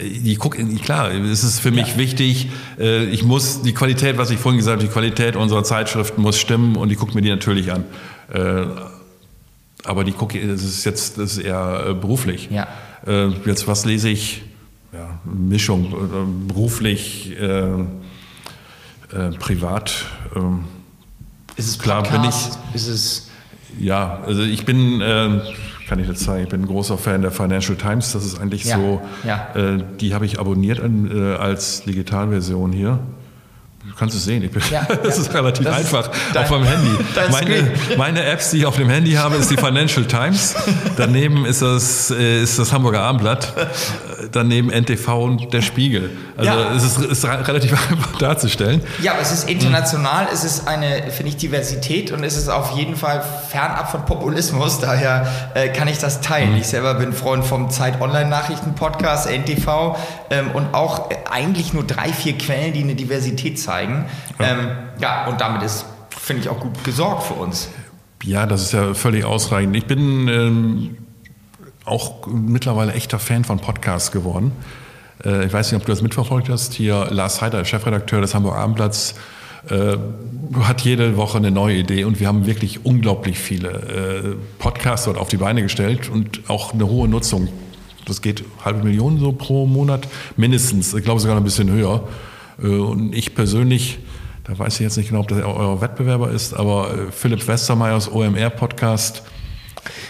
[0.00, 1.96] Ich gucke, klar, es ist für mich ja.
[1.96, 6.22] wichtig, äh, ich muss die Qualität, was ich vorhin gesagt habe, die Qualität unserer Zeitschriften
[6.22, 7.84] muss stimmen und ich gucke mir die natürlich an.
[8.32, 8.66] Äh,
[9.84, 12.48] aber die gucke, das ist jetzt das ist eher äh, beruflich.
[12.50, 12.68] Ja.
[13.46, 14.42] Jetzt, was lese ich?
[14.92, 15.94] Ja, Mischung,
[16.48, 17.60] beruflich, äh,
[19.12, 20.04] äh, privat.
[20.34, 20.64] Ähm,
[21.56, 22.60] ist es klar, Podcast?
[22.60, 22.74] bin ich.
[22.74, 23.28] Ist es
[23.78, 25.40] ja, also ich bin, äh,
[25.88, 28.12] kann ich jetzt sagen, ich bin ein großer Fan der Financial Times.
[28.12, 29.48] Das ist eigentlich ja, so, ja.
[29.54, 32.98] Äh, die habe ich abonniert an, äh, als Digitalversion hier.
[33.98, 34.48] Du kannst es sehen.
[34.48, 35.22] Bin, ja, das ja.
[35.22, 36.90] ist relativ das einfach ist auf meinem Handy.
[37.32, 40.54] Meine, meine, Apps, die ich auf dem Handy habe, ist die Financial Times.
[40.96, 43.52] Daneben ist das, äh, ist das Hamburger Abendblatt.
[44.30, 46.10] Daneben NTV und der Spiegel.
[46.36, 46.74] Also ja.
[46.76, 48.82] es ist, ist, relativ einfach darzustellen.
[49.02, 52.76] Ja, aber es ist international, es ist eine, finde ich, Diversität und es ist auf
[52.76, 54.78] jeden Fall fernab von Populismus.
[54.78, 56.52] Daher äh, kann ich das teilen.
[56.52, 56.58] Mhm.
[56.58, 59.96] Ich selber bin Freund vom Zeit Online Nachrichten Podcast, NTV
[60.30, 64.04] ähm, und auch äh, eigentlich nur drei, vier Quellen, die eine Diversität zeigen zeigen.
[64.38, 64.68] Ja, ähm,
[65.00, 67.68] ja und damit ist, finde ich, auch gut gesorgt für uns.
[68.22, 69.76] Ja, das ist ja völlig ausreichend.
[69.76, 70.96] Ich bin ähm,
[71.84, 74.52] auch mittlerweile echter Fan von Podcasts geworden.
[75.24, 76.74] Äh, ich weiß nicht, ob du das mitverfolgt hast.
[76.74, 79.14] Hier Lars Heider, Chefredakteur des Hamburger Abendblatts,
[79.70, 79.96] äh,
[80.60, 85.18] hat jede Woche eine neue Idee und wir haben wirklich unglaublich viele äh, Podcasts dort
[85.18, 87.48] auf die Beine gestellt und auch eine hohe Nutzung.
[88.06, 90.94] Das geht halbe Million so pro Monat mindestens.
[90.94, 92.02] Ich glaube sogar noch ein bisschen höher.
[92.62, 93.98] Äh, und ich persönlich,
[94.44, 98.10] da weiß ich jetzt nicht genau, ob das euer Wettbewerber ist, aber äh, Philipp Westermeyers
[98.10, 99.22] OMR-Podcast,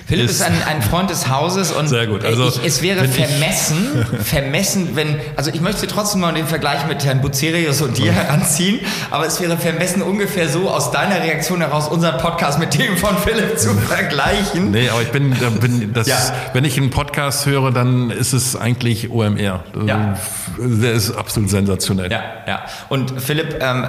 [0.06, 2.24] Philipp ist, ist ein, ein, Freund des Hauses und Sehr gut.
[2.24, 7.04] Also, ich, es wäre vermessen, vermessen, wenn, also ich möchte trotzdem mal den Vergleich mit
[7.04, 11.88] Herrn Bucerius und dir heranziehen, aber es wäre vermessen, ungefähr so aus deiner Reaktion heraus
[11.88, 14.70] unseren Podcast mit dem von Philipp zu vergleichen.
[14.70, 16.16] Nee, aber ich bin, bin das, ja.
[16.52, 19.64] wenn ich einen Podcast höre, dann ist es eigentlich OMR.
[19.86, 20.18] Ja.
[20.58, 22.10] Der ist absolut sensationell.
[22.10, 22.64] Ja, ja.
[22.88, 23.86] Und Philipp ähm,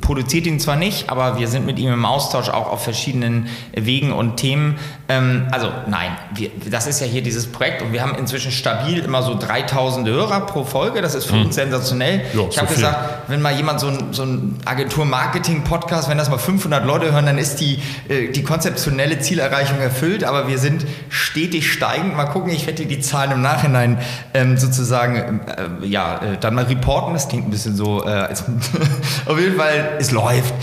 [0.00, 4.12] produziert ihn zwar nicht, aber wir sind mit ihm im Austausch auch auf verschiedenen Wegen
[4.12, 4.78] und Themen.
[5.08, 5.19] Ähm,
[5.50, 9.22] also nein, wir, das ist ja hier dieses Projekt und wir haben inzwischen stabil immer
[9.22, 11.02] so 3000 Hörer pro Folge.
[11.02, 11.46] Das ist für hm.
[11.46, 12.22] uns sensationell.
[12.32, 16.30] Ja, ich so habe gesagt, wenn mal jemand so ein, so ein Agentur-Marketing-Podcast, wenn das
[16.30, 20.24] mal 500 Leute hören, dann ist die, äh, die konzeptionelle Zielerreichung erfüllt.
[20.24, 22.16] Aber wir sind stetig steigend.
[22.16, 23.98] Mal gucken, ich werde dir die Zahlen im Nachhinein
[24.34, 27.14] ähm, sozusagen äh, ja, äh, dann mal reporten.
[27.14, 28.44] Das klingt ein bisschen so, äh, als
[29.26, 30.54] auf jeden Fall, es läuft.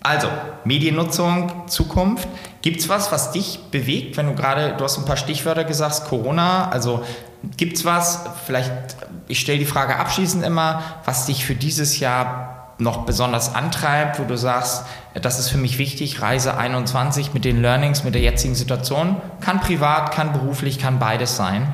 [0.00, 0.28] Also,
[0.64, 2.28] Mediennutzung, Zukunft.
[2.62, 6.04] Gibt es was, was dich bewegt, wenn du gerade, du hast ein paar Stichwörter gesagt,
[6.08, 7.04] Corona, also
[7.56, 8.72] gibt es was, vielleicht,
[9.28, 14.24] ich stelle die Frage abschließend immer, was dich für dieses Jahr noch besonders antreibt, wo
[14.24, 14.84] du sagst,
[15.14, 19.60] das ist für mich wichtig, Reise 21 mit den Learnings, mit der jetzigen Situation, kann
[19.60, 21.72] privat, kann beruflich, kann beides sein.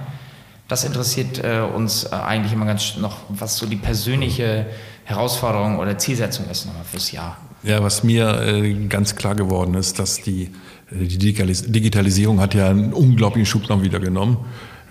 [0.66, 4.66] Das interessiert äh, uns äh, eigentlich immer ganz noch, was so die persönliche
[5.04, 7.36] Herausforderung oder Zielsetzung ist nochmal fürs Jahr.
[7.62, 10.54] Ja, was mir äh, ganz klar geworden ist, dass die
[10.90, 14.38] die Digitalisierung hat ja einen unglaublichen Schub noch wieder genommen.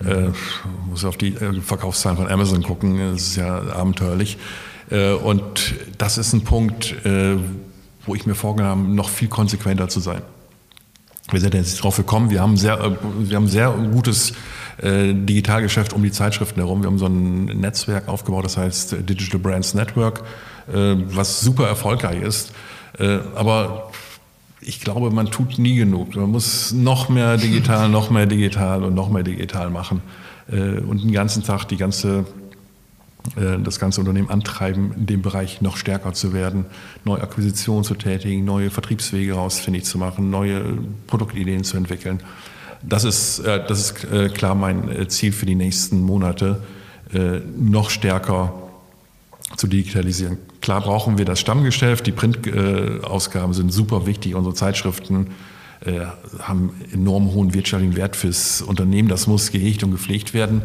[0.04, 0.28] Äh,
[0.88, 4.38] muss auf die äh, Verkaufszahlen von Amazon gucken, das ist ja abenteuerlich.
[4.90, 7.36] Äh, und das ist ein Punkt, äh,
[8.06, 10.22] wo ich mir vorgenommen habe, noch viel konsequenter zu sein.
[11.30, 12.90] Wir sind jetzt drauf gekommen, wir haben sehr, äh,
[13.20, 14.32] wir haben sehr gutes
[14.82, 16.82] äh, Digitalgeschäft um die Zeitschriften herum.
[16.82, 20.22] Wir haben so ein Netzwerk aufgebaut, das heißt Digital Brands Network,
[20.66, 22.52] was super erfolgreich ist.
[23.34, 23.90] aber
[24.66, 26.16] ich glaube, man tut nie genug.
[26.16, 30.02] Man muss noch mehr digital, noch mehr digital und noch mehr digital machen
[30.50, 32.24] äh, und den ganzen Tag die ganze,
[33.36, 36.64] äh, das ganze Unternehmen antreiben, in dem Bereich noch stärker zu werden,
[37.04, 42.20] neue Akquisitionen zu tätigen, neue Vertriebswege ausfindig zu machen, neue Produktideen zu entwickeln.
[42.82, 46.62] Das ist, äh, das ist klar mein Ziel für die nächsten Monate
[47.56, 48.52] noch stärker
[49.56, 50.38] zu digitalisieren.
[50.64, 55.32] Klar brauchen wir das Stammgeschäft, die Printausgaben äh, sind super wichtig, unsere Zeitschriften
[55.84, 56.06] äh,
[56.40, 60.62] haben enorm hohen wirtschaftlichen Wert fürs Unternehmen, das muss gehegt und gepflegt werden.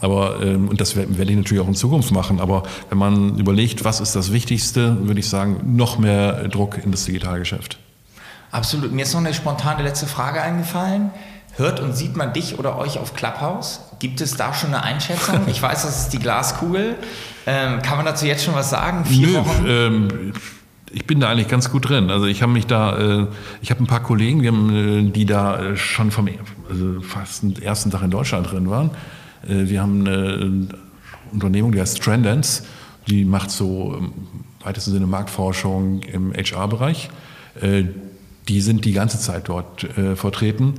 [0.00, 2.38] Aber, ähm, und das werde ich natürlich auch in Zukunft machen.
[2.38, 6.92] Aber wenn man überlegt, was ist das Wichtigste, würde ich sagen, noch mehr Druck in
[6.92, 7.80] das Digitalgeschäft.
[8.52, 8.92] Absolut.
[8.92, 11.10] Mir ist noch eine spontane letzte Frage eingefallen.
[11.56, 13.80] Hört und sieht man dich oder euch auf Clubhouse?
[14.00, 15.40] Gibt es da schon eine Einschätzung?
[15.46, 16.96] Ich weiß, das ist die Glaskugel.
[17.46, 19.04] Ähm, kann man dazu jetzt schon was sagen?
[19.04, 19.68] Vier Nö?
[19.68, 20.32] Ähm,
[20.90, 22.10] ich bin da eigentlich ganz gut drin.
[22.10, 23.26] Also ich habe mich da, äh,
[23.62, 26.28] ich habe ein paar Kollegen, die, haben, äh, die da äh, schon vom
[26.68, 28.90] also fast den ersten Tag in Deutschland drin waren.
[29.46, 30.68] Äh, wir haben eine
[31.32, 32.64] Unternehmung, die heißt Trendance,
[33.08, 34.12] die macht so im
[34.64, 37.10] weitesten Sinne Marktforschung im HR-Bereich.
[37.60, 37.84] Äh,
[38.48, 40.74] die sind die ganze Zeit dort äh, vertreten.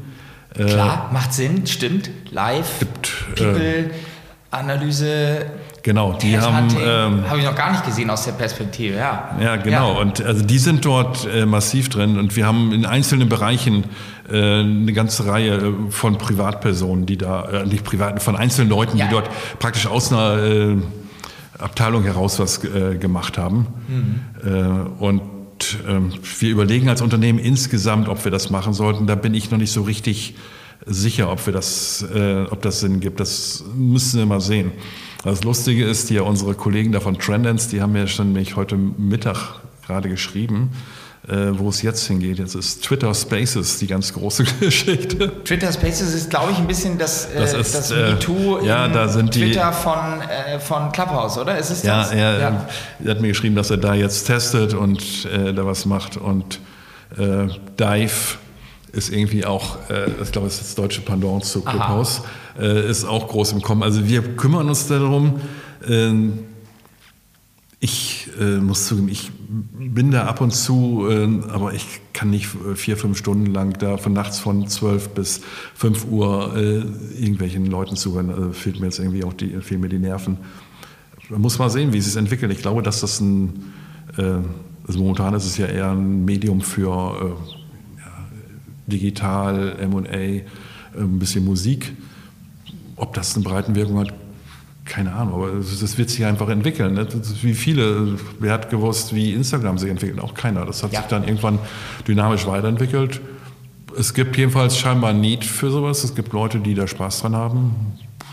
[0.56, 2.10] Klar, macht Sinn, stimmt.
[2.32, 3.92] Live, gibt, People,
[4.52, 5.46] Analyse,
[5.86, 6.76] Genau, die haben.
[6.84, 9.38] Ähm, Habe ich noch gar nicht gesehen aus der Perspektive, ja.
[9.40, 9.94] Ja, genau.
[9.94, 10.00] Ja.
[10.00, 13.84] Und also die sind dort äh, massiv drin und wir haben in einzelnen Bereichen
[14.28, 18.98] äh, eine ganze Reihe äh, von Privatpersonen, die da, äh, nicht privaten, von einzelnen Leuten,
[18.98, 19.06] ja.
[19.06, 19.30] die dort
[19.60, 20.78] praktisch aus einer äh,
[21.60, 23.68] Abteilung heraus was äh, gemacht haben.
[23.88, 24.94] Mhm.
[24.98, 25.22] und
[25.88, 29.08] ähm, wir überlegen als Unternehmen insgesamt, ob wir das machen sollten.
[29.08, 30.36] Da bin ich noch nicht so richtig
[30.86, 32.06] sicher, ob wir das,
[32.50, 33.20] ob das Sinn gibt.
[33.20, 34.74] Das müssen wir mal sehen.
[35.24, 38.76] Das Lustige ist, ja unsere Kollegen da von Trendance, die haben mir schon mich heute
[38.78, 40.95] Mittag gerade geschrieben, äh,
[41.28, 42.38] wo es jetzt hingeht.
[42.38, 45.44] Jetzt ist Twitter Spaces die ganz große Geschichte.
[45.44, 48.88] Twitter Spaces ist, glaube ich, ein bisschen das, äh, das, ist, das äh, MeToo ja,
[48.88, 51.58] da sind Twitter die, von, äh, von Clubhouse, oder?
[51.58, 52.12] Ist es das?
[52.12, 52.68] Ja, er, ja.
[53.04, 56.60] er hat mir geschrieben, dass er da jetzt testet und äh, da was macht und
[57.18, 57.48] äh,
[57.80, 58.38] Dive
[58.92, 62.22] ist irgendwie auch, äh, ich glaube, es ist das deutsche Pendant zu Clubhouse,
[62.60, 63.84] äh, ist auch groß im Kommen.
[63.84, 65.42] Also wir kümmern uns darum.
[65.88, 66.14] Äh,
[67.80, 72.48] ich äh, muss zugeben, ich bin da ab und zu, äh, aber ich kann nicht
[72.76, 75.42] vier, fünf Stunden lang da von nachts von zwölf bis
[75.74, 76.80] fünf Uhr äh,
[77.20, 78.30] irgendwelchen Leuten zuhören.
[78.30, 80.38] Also fehlt mir jetzt irgendwie auch die, fehlen mir die Nerven.
[81.30, 82.52] Man muss mal sehen, wie es sich entwickelt.
[82.52, 83.74] Ich glaube, dass das ein,
[84.16, 87.36] also momentan ist es ja eher ein Medium für
[88.88, 90.44] digital, MA, äh,
[90.98, 91.94] ein bisschen Musik.
[92.96, 94.14] Ob das eine Breitenwirkung hat,
[94.86, 96.94] keine Ahnung, aber das wird sich einfach entwickeln.
[96.94, 97.08] Ne?
[97.42, 100.20] wie viele, wer hat gewusst, wie Instagram sich entwickelt?
[100.20, 100.66] Auch keiner.
[100.66, 101.00] Das hat ja.
[101.00, 101.60] sich dann irgendwann
[102.08, 103.20] dynamisch weiterentwickelt.
[103.98, 106.04] Es gibt jedenfalls scheinbar ein Need für sowas.
[106.04, 107.76] Es gibt Leute, die da Spaß dran haben.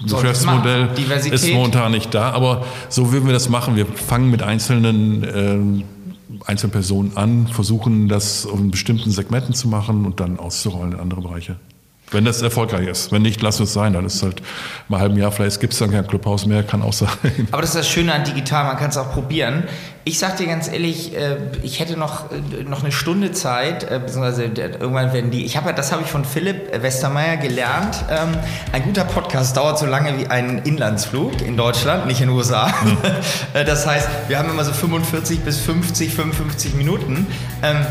[0.03, 0.91] Das Geschäftsmodell
[1.31, 3.77] ist momentan nicht da, aber so würden wir das machen.
[3.77, 10.21] Wir fangen mit einzelnen äh, Einzelpersonen an, versuchen das in bestimmten Segmenten zu machen und
[10.21, 11.57] dann auszurollen in andere Bereiche.
[12.13, 13.13] Wenn das erfolgreich ist.
[13.13, 13.93] Wenn nicht, lass es sein.
[13.95, 14.43] Dann ist es halt
[14.89, 17.09] mal ein halben Jahr, vielleicht gibt es dann kein Clubhaus mehr, kann auch sein.
[17.51, 19.65] Aber das ist das Schöne an digital, man kann es auch probieren.
[20.05, 24.01] Ich sag dir ganz ehrlich, äh, ich hätte noch, äh, noch eine Stunde Zeit, äh,
[24.01, 28.05] beziehungsweise irgendwann werden die, ich habe das habe ich von Philipp Westermeier gelernt.
[28.11, 28.37] Ähm,
[28.73, 32.73] ein guter Podcast dauert so lange wie ein Inlandsflug in Deutschland, nicht in den USA.
[33.53, 37.27] Das heißt, wir haben immer so 45 bis 50, 55 Minuten.
[37.63, 37.87] Ähm,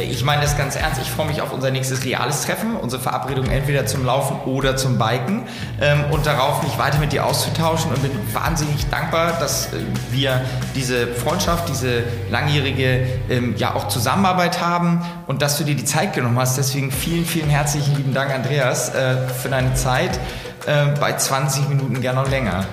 [0.00, 1.00] ich meine das ganz ernst.
[1.00, 4.98] Ich freue mich auf unser nächstes reales Treffen, unsere Verabredung entweder zum Laufen oder zum
[4.98, 5.46] Biken
[5.80, 9.68] ähm, und darauf mich weiter mit dir auszutauschen und bin wahnsinnig dankbar, dass
[10.10, 10.42] wir
[10.74, 11.06] diese
[11.38, 16.36] Freundschaft, diese langjährige ähm, ja auch Zusammenarbeit haben und dass du dir die Zeit genommen
[16.36, 16.58] hast.
[16.58, 20.18] Deswegen vielen, vielen herzlichen lieben Dank, Andreas, äh, für deine Zeit.
[20.66, 22.66] Äh, bei 20 Minuten gerne noch länger.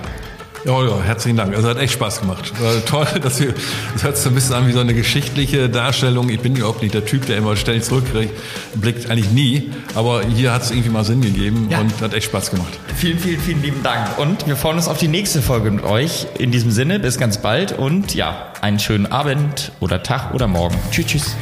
[0.66, 1.56] Ja, ja, herzlichen Dank.
[1.56, 2.52] Also hat echt Spaß gemacht.
[2.60, 3.54] War toll, dass wir,
[3.94, 6.30] das hört sich so ein bisschen an wie so eine geschichtliche Darstellung.
[6.30, 9.72] Ich bin überhaupt nicht der Typ, der immer ständig zurückblickt, eigentlich nie.
[9.94, 11.82] Aber hier hat es irgendwie mal Sinn gegeben ja.
[11.82, 12.80] und hat echt Spaß gemacht.
[12.96, 14.18] Vielen, vielen, vielen lieben Dank.
[14.18, 16.26] Und wir freuen uns auf die nächste Folge mit euch.
[16.40, 20.76] In diesem Sinne, bis ganz bald und ja, einen schönen Abend oder Tag oder Morgen.
[20.90, 21.36] Tschüss, tschüss.